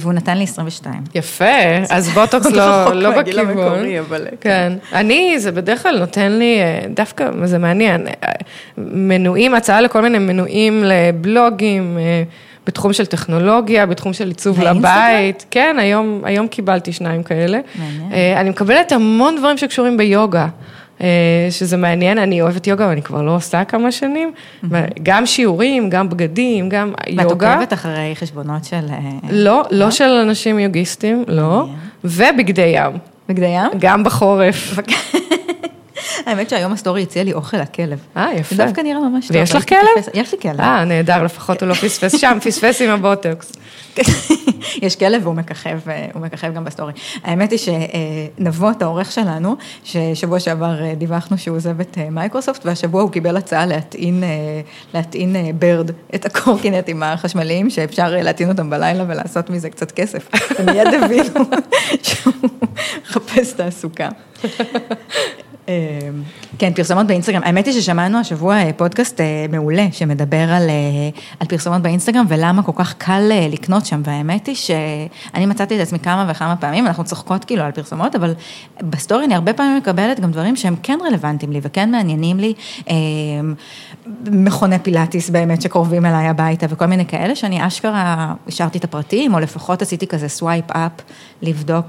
והוא 0.00 0.12
נתן 0.12 0.38
לי 0.38 0.44
22. 0.44 0.94
יפה, 1.14 1.44
אז 1.90 2.08
בוטוקס 2.08 2.46
לא, 2.60 2.94
לא 2.94 3.22
בכיוון. 3.22 3.84
כן, 4.40 4.72
אני, 4.92 5.34
זה 5.38 5.52
בדרך 5.52 5.82
כלל 5.82 5.98
נותן 5.98 6.32
לי, 6.32 6.58
דווקא, 6.94 7.30
זה 7.44 7.58
מעניין, 7.58 8.06
מנויים, 8.78 9.54
הצעה 9.54 9.80
לכל 9.80 10.02
מיני 10.02 10.18
מנויים 10.18 10.84
לבלוגים. 10.84 11.98
בתחום 12.66 12.92
של 12.92 13.06
טכנולוגיה, 13.06 13.86
בתחום 13.86 14.12
של 14.12 14.28
עיצוב 14.28 14.60
לבית. 14.60 15.46
כן, 15.50 15.76
היום, 15.78 16.20
היום 16.24 16.48
קיבלתי 16.48 16.92
שניים 16.92 17.22
כאלה. 17.22 17.60
מעניין. 17.74 18.12
אה, 18.12 18.40
אני 18.40 18.50
מקבלת 18.50 18.92
המון 18.92 19.36
דברים 19.38 19.58
שקשורים 19.58 19.96
ביוגה. 19.96 20.48
אה, 21.00 21.48
שזה 21.50 21.76
מעניין, 21.76 22.18
אני 22.18 22.42
אוהבת 22.42 22.66
יוגה 22.66 22.88
ואני 22.88 23.02
כבר 23.02 23.22
לא 23.22 23.36
עושה 23.36 23.64
כמה 23.64 23.92
שנים, 23.92 24.32
גם 25.02 25.26
שיעורים, 25.26 25.90
גם 25.90 26.08
בגדים, 26.08 26.68
גם 26.68 26.92
יוגה. 27.08 27.22
ואת 27.22 27.30
עוקבת 27.30 27.72
אחרי 27.72 28.12
חשבונות 28.14 28.64
של... 28.64 28.86
אה, 28.90 28.98
לא, 29.30 29.62
לא 29.70 29.90
של 29.90 30.04
אנשים 30.04 30.58
יוגיסטים, 30.58 31.24
לא, 31.28 31.66
ובגדי 32.04 32.72
ים. 32.74 32.92
בגדי 33.28 33.46
ים? 33.46 33.70
גם 33.78 34.04
בחורף. 34.04 34.78
האמת 36.30 36.50
שהיום 36.50 36.72
ה 36.72 36.77
story 36.77 37.02
הציע 37.02 37.24
לי 37.24 37.32
אוכל 37.32 37.56
לכלב. 37.56 37.98
אה, 38.16 38.28
יפה. 38.34 38.54
זה 38.54 38.64
דווקא 38.64 38.80
נראה 38.80 39.00
ממש 39.00 39.26
טוב. 39.26 39.36
ויש 39.36 39.54
לך 39.54 39.68
כלב? 39.68 39.78
יש 40.14 40.32
לי 40.32 40.38
כלב. 40.40 40.60
אה, 40.60 40.84
נהדר, 40.84 41.22
לפחות 41.22 41.62
הוא 41.62 41.68
לא 41.68 41.74
פספס 41.74 42.20
שם, 42.20 42.38
פספס 42.42 42.82
עם 42.82 42.90
הבוטוקס. 42.90 43.52
יש 44.82 44.96
כלב 44.96 45.22
והוא 45.22 45.34
מככב, 45.34 45.78
אה, 45.88 46.06
הוא 46.14 46.22
מככב 46.22 46.54
גם 46.54 46.64
ב 46.64 46.68
story. 46.68 46.92
האמת 47.24 47.50
היא 47.50 47.58
שנבות, 47.58 48.82
העורך 48.82 49.12
שלנו, 49.12 49.56
ששבוע 49.84 50.40
שעבר 50.40 50.84
אה, 50.84 50.94
דיווחנו 50.94 51.38
שהוא 51.38 51.56
עוזב 51.56 51.80
את 51.80 51.98
אה, 51.98 52.10
מייקרוסופט, 52.10 52.66
והשבוע 52.66 53.02
הוא 53.02 53.10
קיבל 53.10 53.36
הצעה 53.36 53.66
להטעין, 53.66 54.22
להטעין 54.94 55.36
Bird, 55.58 55.90
את 56.14 56.26
הקורקינטים 56.26 57.02
החשמליים, 57.02 57.70
שאפשר 57.70 58.10
להטעין 58.10 58.48
אותם 58.48 58.70
בלילה 58.70 59.04
ולעשות 59.08 59.50
מזה 59.50 59.70
קצת 59.70 59.92
כסף. 59.92 60.28
ומיד 60.58 60.86
הבינו 60.86 61.44
שהוא 62.02 62.34
מחפש 63.02 63.52
תעסוקה. 63.52 64.08
אמ, 65.70 66.22
כן, 66.58 66.72
פרסומות 66.74 67.06
באינסטגרם. 67.06 67.42
האמת 67.44 67.66
היא 67.66 67.74
ששמענו 67.74 68.18
השבוע 68.18 68.54
אה, 68.54 68.70
פודקאסט 68.76 69.20
אה, 69.20 69.46
מעולה 69.50 69.86
שמדבר 69.92 70.52
על, 70.52 70.68
אה, 70.68 71.08
על 71.40 71.46
פרסומות 71.46 71.82
באינסטגרם 71.82 72.24
ולמה 72.28 72.62
כל 72.62 72.72
כך 72.74 72.94
קל 72.98 73.30
לקנות 73.50 73.86
שם, 73.86 74.02
והאמת 74.04 74.46
היא 74.46 74.54
שאני 74.54 75.46
מצאתי 75.46 75.76
את 75.76 75.80
עצמי 75.80 75.98
כמה 75.98 76.26
וכמה 76.30 76.56
פעמים, 76.56 76.86
אנחנו 76.86 77.04
צוחקות 77.04 77.44
כאילו 77.44 77.62
על 77.62 77.72
פרסומות, 77.72 78.16
אבל 78.16 78.34
ב 78.82 78.89
story 78.89 79.24
אני 79.24 79.34
הרבה 79.34 79.52
פעמים 79.52 79.76
מקבלת 79.76 80.20
גם 80.20 80.30
דברים 80.30 80.56
שהם 80.56 80.74
כן 80.82 80.98
רלוונטיים 81.06 81.52
לי 81.52 81.60
וכן 81.62 81.90
מעניינים 81.90 82.40
לי, 82.40 82.54
מכוני 84.26 84.78
פילאטיס 84.78 85.30
באמת 85.30 85.62
שקרובים 85.62 86.06
אליי 86.06 86.26
הביתה 86.26 86.66
וכל 86.70 86.86
מיני 86.86 87.06
כאלה, 87.06 87.34
שאני 87.34 87.66
אשכרה 87.66 88.34
השארתי 88.48 88.78
את 88.78 88.84
הפרטים, 88.84 89.34
או 89.34 89.40
לפחות 89.40 89.82
עשיתי 89.82 90.06
כזה 90.06 90.28
swipe 90.28 90.70
up, 90.70 90.92
לבדוק, 91.42 91.86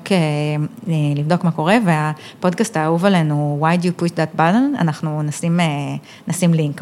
לבדוק 1.16 1.44
מה 1.44 1.52
קורה, 1.52 1.78
והפודקאסט 1.86 2.78
האהוב 2.78 3.06
עלינו, 3.06 3.58
why 3.72 3.78
do 3.78 3.88
you 3.88 4.02
push 4.04 4.12
that 4.12 4.40
button, 4.40 4.80
אנחנו 4.80 5.22
נשים, 5.22 5.60
אה, 5.60 5.66
נשים 6.28 6.54
לינק 6.54 6.82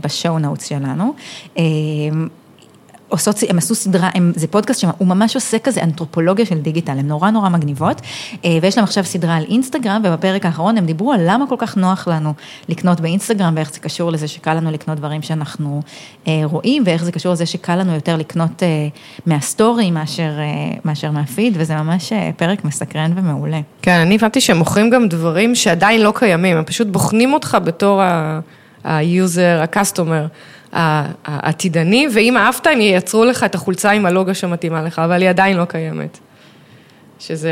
בשואו 0.00 0.38
נוטס 0.38 0.66
שלנו. 0.68 1.14
עושות, 3.12 3.36
הם 3.48 3.58
עשו 3.58 3.74
סדרה, 3.74 4.10
הם, 4.14 4.32
זה 4.36 4.46
פודקאסט 4.46 4.80
שהוא 4.80 5.06
ממש 5.06 5.34
עושה 5.34 5.58
כזה 5.58 5.82
אנתרופולוגיה 5.82 6.46
של 6.46 6.58
digital, 6.58 6.92
הן 6.92 7.06
נורא 7.06 7.30
נורא 7.30 7.48
מגניבות, 7.48 8.00
אה, 8.44 8.58
ויש 8.62 8.76
להם 8.76 8.84
עכשיו 8.84 9.04
סדרה 9.04 9.36
על 9.36 9.44
אינסטגרם, 9.48 10.02
ובפרק 10.04 10.46
האחרון 10.46 10.78
הם 10.78 10.86
דיברו 10.86 11.12
על 11.12 11.20
למה 11.26 11.46
כל 11.46 11.54
כך 11.58 11.76
נוח 11.76 12.08
לנו 12.08 12.34
לקנות 12.68 13.00
באינסטגרם, 13.00 13.52
ואיך 13.56 13.72
זה 13.72 13.80
קשור 13.80 14.12
לזה 14.12 14.28
שקל 14.28 14.54
לנו 14.54 14.70
לקנות 14.70 14.98
דברים 14.98 15.22
שאנחנו 15.22 15.82
אה, 16.28 16.40
רואים, 16.44 16.82
ואיך 16.86 17.04
זה 17.04 17.12
קשור 17.12 17.32
לזה 17.32 17.46
שקל 17.46 17.76
לנו 17.76 17.94
יותר 17.94 18.16
לקנות 18.16 18.62
אה, 18.62 18.88
מהסטורי 19.26 19.90
מאשר, 19.90 20.30
מאשר 20.84 21.10
מהפיד, 21.10 21.54
וזה 21.56 21.76
ממש 21.76 22.12
פרק 22.36 22.64
מסקרן 22.64 23.12
ומעולה. 23.16 23.60
כן, 23.82 23.98
אני 23.98 24.14
הבנתי 24.14 24.40
שהם 24.40 24.56
מוכרים 24.56 24.90
גם 24.90 25.08
דברים 25.08 25.54
שעדיין 25.54 26.00
לא 26.00 26.12
קיימים, 26.16 26.56
הם 26.56 26.64
פשוט 26.64 26.86
בוחנים 26.86 27.32
אותך 27.32 27.58
בתור 27.64 28.02
ה-user, 28.02 29.62
ה-customer. 29.62 30.28
העתידני, 30.72 32.08
ואם 32.14 32.36
אהבת, 32.36 32.66
הם 32.66 32.80
ייצרו 32.80 33.24
לך 33.24 33.44
את 33.44 33.54
החולצה 33.54 33.90
עם 33.90 34.06
הלוגו 34.06 34.34
שמתאימה 34.34 34.82
לך, 34.82 34.98
אבל 34.98 35.22
היא 35.22 35.28
עדיין 35.28 35.56
לא 35.56 35.64
קיימת. 35.64 36.18
שזה 37.18 37.50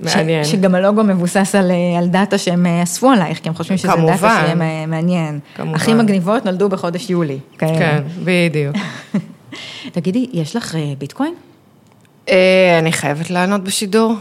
מעניין. 0.00 0.44
ש, 0.44 0.50
שגם 0.50 0.74
הלוגו 0.74 1.04
מבוסס 1.04 1.54
על, 1.54 1.70
על 1.98 2.06
דאטה 2.06 2.38
שהם 2.38 2.66
אה, 2.66 2.82
אספו 2.82 3.10
עלייך, 3.10 3.38
כי 3.38 3.48
הם 3.48 3.54
חושבים 3.54 3.78
שזה 3.78 3.88
כמובן, 3.88 4.12
דאטה 4.12 4.40
שיהיה 4.40 4.86
מעניין. 4.86 5.40
כמובן. 5.54 5.74
הכי 5.74 5.94
מגניבות 5.94 6.44
נולדו 6.44 6.68
בחודש 6.68 7.10
יולי. 7.10 7.38
כאלה. 7.58 7.78
כן, 7.78 8.02
בדיוק. 8.24 8.76
תגידי, 9.94 10.26
יש 10.32 10.56
לך 10.56 10.74
אה, 10.74 10.92
ביטקוין? 10.98 11.34
אה, 12.28 12.78
אני 12.78 12.92
חייבת 12.92 13.30
לענות 13.30 13.64
בשידור. 13.64 14.14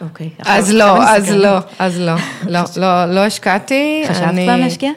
אוקיי. 0.00 0.30
אז 0.38 0.72
לא, 0.72 1.04
אז 1.04 1.30
לא, 1.30 1.58
אז 1.78 2.00
לא, 2.00 2.14
לא, 2.46 2.60
לא, 2.76 3.04
לא 3.06 3.20
השקעתי. 3.20 4.04
חשבת 4.08 4.34
פעם 4.46 4.60
להשקיע? 4.60 4.90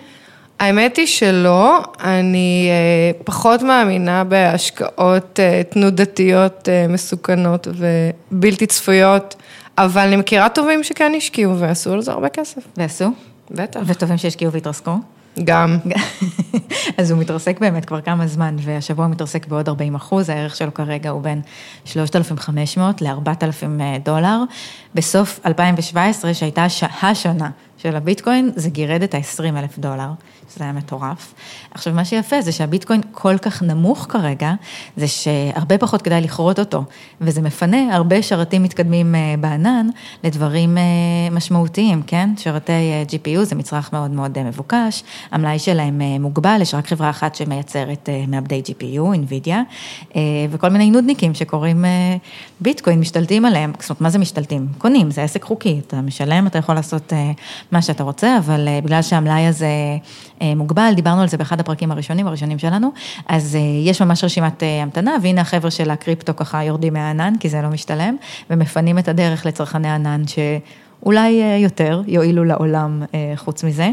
האמת 0.60 0.98
היא 0.98 1.06
שלא, 1.06 1.82
אני 2.04 2.70
אה, 2.70 3.24
פחות 3.24 3.62
מאמינה 3.62 4.24
בהשקעות 4.24 5.39
אה, 5.39 5.62
תנודתיות 5.70 6.70
אה, 6.70 6.86
מסוכנות 6.89 7.67
ובלתי 8.32 8.67
צפויות, 8.67 9.36
אבל 9.78 10.02
אני 10.02 10.15
מכירה 10.15 10.50
טובים 10.50 10.84
שכן 10.84 11.12
השקיעו 11.17 11.60
ועשו 11.60 11.93
על 11.93 12.02
זה 12.02 12.12
הרבה 12.12 12.30
כסף. 12.30 12.62
ועשו? 12.78 13.06
בטח. 13.52 13.80
וטובים 13.86 14.17
שהשקיעו 14.17 14.52
והתרסקו? 14.52 14.91
גם. 15.43 15.78
אז 16.98 17.12
הוא 17.12 17.20
מתרסק 17.20 17.60
באמת 17.60 17.86
כבר 17.86 18.02
כמה 18.02 18.28
זמן, 18.28 18.56
והשבוע 18.60 19.06
הוא 19.06 19.12
מתרסק 19.12 19.48
בעוד 19.48 19.70
40 19.70 19.96
אחוז, 19.96 20.30
הערך 20.30 20.56
שלו 20.56 20.74
כרגע 20.74 21.10
הוא 21.10 21.22
בין 21.22 21.41
3,500 21.86 23.02
ל-4,000 23.02 23.65
דולר. 24.04 24.38
בסוף 24.96 25.39
2017, 25.46 26.34
שהייתה 26.34 26.65
השנה 27.02 27.50
של 27.78 27.96
הביטקוין, 27.96 28.52
זה 28.56 28.70
גירד 28.70 29.04
את 29.04 29.13
ה-20 29.13 29.58
אלף 29.58 29.80
דולר. 29.80 30.10
שזה 30.54 30.63
היה 30.63 30.74
מטורף. 30.74 31.34
עכשיו, 31.72 31.94
מה 31.94 32.06
שיפה 32.06 32.42
זה 32.42 32.52
שהביטקוין 32.52 33.02
כל 33.12 33.38
כך 33.38 33.63
נמוך 33.63 34.06
כרגע, 34.10 34.54
זה 34.98 35.08
שהרבה 35.08 35.78
פחות 35.78 36.02
כדאי 36.02 36.22
לכרות 36.22 36.60
אותו, 36.60 36.84
וזה 37.22 37.42
מפנה 37.42 37.96
הרבה 37.96 38.22
שרתים 38.22 38.63
מתקדמים 38.63 39.16
אה, 39.16 39.36
בענן 39.40 39.88
לדברים 40.24 40.78
אה, 40.78 40.84
משמעותיים, 41.32 42.02
כן? 42.08 42.30
שרתי 42.38 42.72
אה, 42.72 43.04
GPU 43.10 43.44
זה 43.44 43.56
מצרך 43.56 43.94
מאוד 43.94 44.12
מאוד 44.12 44.44
מבוקש, 44.44 45.04
המלאי 45.32 45.60
שלהם 45.60 46.02
מוגבל, 46.20 46.58
יש 46.62 46.74
רק 46.74 46.88
חברה 46.88 47.10
אחת 47.10 47.36
שמייצרת 47.36 48.10
מעבדי 48.28 48.62
GPU, 48.66 49.02
NVIDIA, 49.02 49.56
וכל 50.50 50.70
מיני 50.70 50.92
נודניקים 50.92 51.34
שקוראים 51.34 51.86
ביטקוין, 52.62 53.00
משתלטים 53.00 53.46
עליהם, 53.46 53.74
זאת 53.80 53.90
אומרת, 53.90 54.02
מה 54.02 54.10
זה 54.10 54.20
משתלטים? 54.20 54.68
קונים, 54.78 55.12
זה 55.12 55.24
עסק 55.24 55.44
חוקי, 55.44 55.82
אתה 55.88 56.02
משלם, 56.02 56.48
אתה 56.48 56.58
יכול 56.58 56.76
לעשות 56.76 57.13
מה 57.71 57.82
שאתה 57.82 58.03
רוצה, 58.03 58.38
אבל 58.38 58.67
בגלל 58.84 59.01
שהמלאי 59.01 59.47
הזה 59.47 59.67
אה, 60.41 60.56
מוגבל, 60.56 60.91
דיברנו 60.95 61.21
על 61.21 61.27
זה 61.27 61.38
באחד 61.38 61.60
הפרקים 61.60 61.91
הראשונים, 61.91 62.27
הראשונים 62.27 62.60
שלנו, 62.60 62.91
אז 63.27 63.56
אה, 63.56 63.89
יש 63.89 64.01
ממש 64.01 64.23
רשימת 64.23 64.63
אה, 64.63 64.82
המתנה, 64.84 65.15
והנה 65.21 65.41
החבר'ה 65.41 65.71
של 65.71 65.89
הקריפטו 65.89 66.36
ככה 66.36 66.63
יורדים 66.63 66.93
מהענן, 66.93 67.34
כי 67.39 67.49
זה 67.49 67.62
לא 67.62 67.69
משתלם, 67.69 68.15
ומפנים 68.49 68.99
את 68.99 69.08
הדרך 69.08 69.45
לצרכני 69.45 69.89
ענן 69.89 70.21
שאולי 70.27 71.41
יותר 71.63 72.01
יועילו 72.08 72.43
לעולם 72.43 73.03
חוץ 73.36 73.63
מזה. 73.63 73.89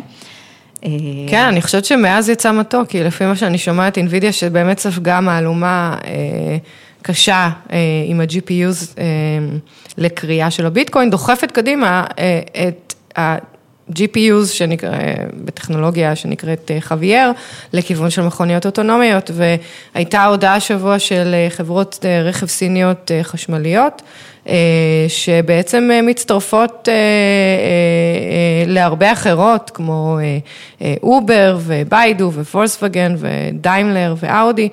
כן, 1.28 1.44
אני 1.48 1.62
חושבת 1.62 1.84
שמאז 1.84 2.28
יצא 2.28 2.52
מתוק, 2.52 2.88
כי 2.88 3.04
לפי 3.04 3.26
מה 3.26 3.36
שאני 3.36 3.58
שומעת, 3.58 3.96
אינווידיה 3.96 4.32
שבאמת 4.32 4.78
ספגה 4.78 5.20
מהלומה 5.20 5.96
קשה 7.02 7.50
עם 8.06 8.20
ה-GPUs 8.20 9.00
לקריאה 9.98 10.50
של 10.50 10.66
הביטקוין, 10.66 11.10
דוחפת 11.10 11.50
קדימה 11.50 12.04
את 12.68 12.94
GPUs 13.90 14.46
שנקרא, 14.46 14.98
בטכנולוגיה 15.44 16.16
שנקראת 16.16 16.70
אה, 16.70 16.80
חוויאר, 16.80 17.30
לכיוון 17.72 18.10
של 18.10 18.22
מכוניות 18.22 18.66
אוטונומיות, 18.66 19.30
והייתה 19.94 20.24
הודעה 20.24 20.60
שבוע 20.60 20.98
של 20.98 21.34
אה, 21.34 21.50
חברות 21.50 22.04
אה, 22.04 22.22
רכב 22.22 22.46
סיניות 22.46 23.10
חשמליות, 23.22 24.02
שבעצם 25.08 25.90
מצטרפות 26.02 26.88
להרבה 28.66 29.12
אחרות, 29.12 29.70
כמו 29.74 30.18
אובר 31.02 31.58
וביידו 31.60 32.30
ופולסווגן 32.34 33.14
ודיימלר 33.18 34.14
ואאודי, 34.20 34.68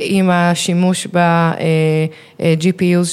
עם 0.00 0.30
השימוש 0.30 1.06
ב-GPUs 1.12 3.06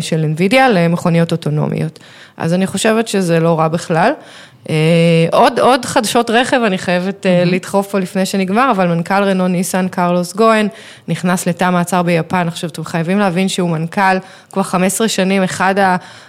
של 0.00 0.24
NVIDIA 0.34 0.68
למכוניות 0.70 1.32
אוטונומיות. 1.32 1.98
אז 2.40 2.54
אני 2.54 2.66
חושבת 2.66 3.08
שזה 3.08 3.40
לא 3.40 3.58
רע 3.58 3.68
בכלל. 3.68 4.12
אה, 4.68 4.74
עוד, 5.32 5.60
עוד 5.60 5.84
חדשות 5.84 6.30
רכב, 6.30 6.60
אני 6.66 6.78
חייבת 6.78 7.26
mm-hmm. 7.26 7.50
לדחוף 7.50 7.86
פה 7.90 7.98
לפני 7.98 8.26
שנגמר, 8.26 8.70
אבל 8.70 8.86
מנכ"ל 8.86 9.22
רנו 9.24 9.48
ניסן, 9.48 9.88
קרלוס 9.88 10.34
גוהן, 10.34 10.68
נכנס 11.08 11.46
לתא 11.46 11.70
מעצר 11.70 12.02
ביפן. 12.02 12.48
עכשיו, 12.48 12.70
אתם 12.70 12.84
חייבים 12.84 13.18
להבין 13.18 13.48
שהוא 13.48 13.70
מנכ"ל 13.70 14.18
כבר 14.52 14.62
15 14.62 15.08
שנים, 15.08 15.42
אחד 15.42 15.74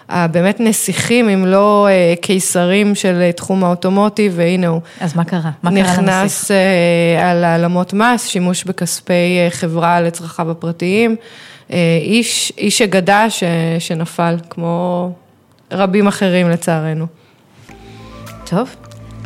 הבאמת 0.09 0.59
נסיכים, 0.59 1.29
אם 1.29 1.45
לא 1.45 1.87
אה, 1.91 2.13
קיסרים 2.21 2.95
של 2.95 3.31
תחום 3.35 3.63
האוטומוטיב, 3.63 4.33
והנה 4.35 4.67
הוא. 4.67 4.81
אז 5.01 5.15
מה 5.15 5.23
קרה? 5.23 5.51
מה 5.63 5.71
קרה 5.71 5.79
לנסיך? 5.79 5.99
נכנס 5.99 6.51
על 7.21 7.43
העלמות 7.43 7.93
מס, 7.93 8.27
שימוש 8.27 8.63
בכספי 8.63 9.37
חברה 9.49 10.01
לצרכיו 10.01 10.51
הפרטיים. 10.51 11.15
איש, 12.01 12.53
איש 12.57 12.81
אגדה 12.81 13.29
ש, 13.29 13.43
שנפל, 13.79 14.35
כמו 14.49 15.11
רבים 15.71 16.07
אחרים 16.07 16.49
לצערנו. 16.49 17.07
טוב, 18.43 18.75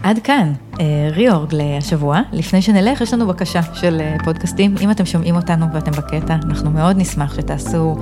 עד 0.06 0.20
כאן 0.20 0.54
אה, 0.80 0.86
reorg 1.12 1.54
להשבוע. 1.54 2.22
לפני 2.32 2.62
שנלך, 2.62 3.02
יש 3.02 3.14
לנו 3.14 3.28
בקשה 3.28 3.60
של 3.74 4.02
אה, 4.02 4.16
פודקאסטים. 4.24 4.76
אם 4.82 4.92
אתם 4.92 5.06
שומעים 5.06 5.36
אותנו 5.36 5.66
ואתם 5.74 5.92
בקטע, 5.92 6.34
אנחנו 6.34 6.72
מאוד 6.72 6.98
נשמח 6.98 7.36
שתעשו 7.36 7.96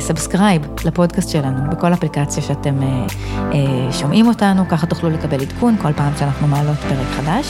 subscribe 0.00 0.62
אה, 0.64 0.68
לפודקאסט 0.84 1.28
שלנו 1.28 1.70
בכל 1.70 1.92
אפליקציה 1.92 2.42
שאתם 2.42 2.74
שומעים 3.90 4.28
אותנו, 4.28 4.68
ככה 4.68 4.86
תוכלו 4.86 5.10
לקבל 5.10 5.40
עדכון 5.40 5.76
כל 5.82 5.92
פעם 5.92 6.12
שאנחנו 6.18 6.46
מעלות 6.46 6.76
פרק 6.76 7.06
חדש. 7.16 7.46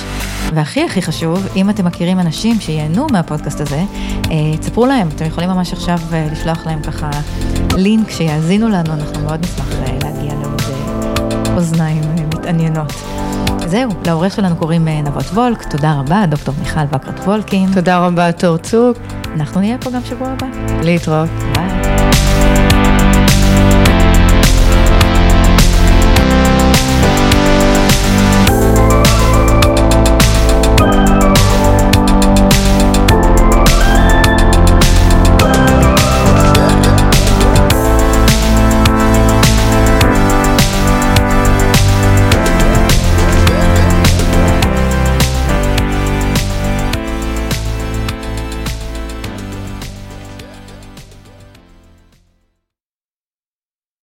והכי 0.55 0.85
הכי 0.85 1.03
חשוב, 1.03 1.47
אם 1.57 1.71
אתם 1.71 1.85
מכירים 1.85 2.21
אנשים 2.21 2.61
שייהנו 2.61 3.07
מהפודקאסט 3.13 3.61
הזה, 3.61 3.83
תספרו 4.61 4.87
להם, 4.87 5.09
אתם 5.09 5.25
יכולים 5.25 5.51
ממש 5.51 5.73
עכשיו 5.73 5.99
לשלוח 6.33 6.67
להם 6.67 6.83
ככה 6.83 7.11
לינק 7.77 8.11
שיאזינו 8.11 8.69
לנו, 8.69 8.93
אנחנו 8.93 9.25
מאוד 9.25 9.41
נשמח 9.45 9.69
להגיע 10.03 10.35
לעוד 10.35 10.63
אוזניים 11.57 12.03
מתעניינות. 12.35 13.14
זהו, 13.75 13.91
לעורך 14.07 14.35
שלנו 14.35 14.57
קוראים 14.57 14.89
אה, 14.89 15.03
נבות 15.03 15.25
וולק, 15.25 15.63
תודה 15.71 15.95
רבה, 16.01 16.27
דוקטור 16.29 16.55
מיכל 16.59 16.81
וקרת 16.89 17.19
וולקין. 17.21 17.69
תודה 17.75 18.07
רבה, 18.07 18.33
תור 18.33 18.57
צוק. 18.57 18.97
אנחנו 19.35 19.61
נהיה 19.61 19.79
פה 19.79 19.91
גם 19.91 20.01
שבוע 20.05 20.29
הבא. 20.29 20.47
להתראות. 20.83 21.29
ביי. 21.55 22.74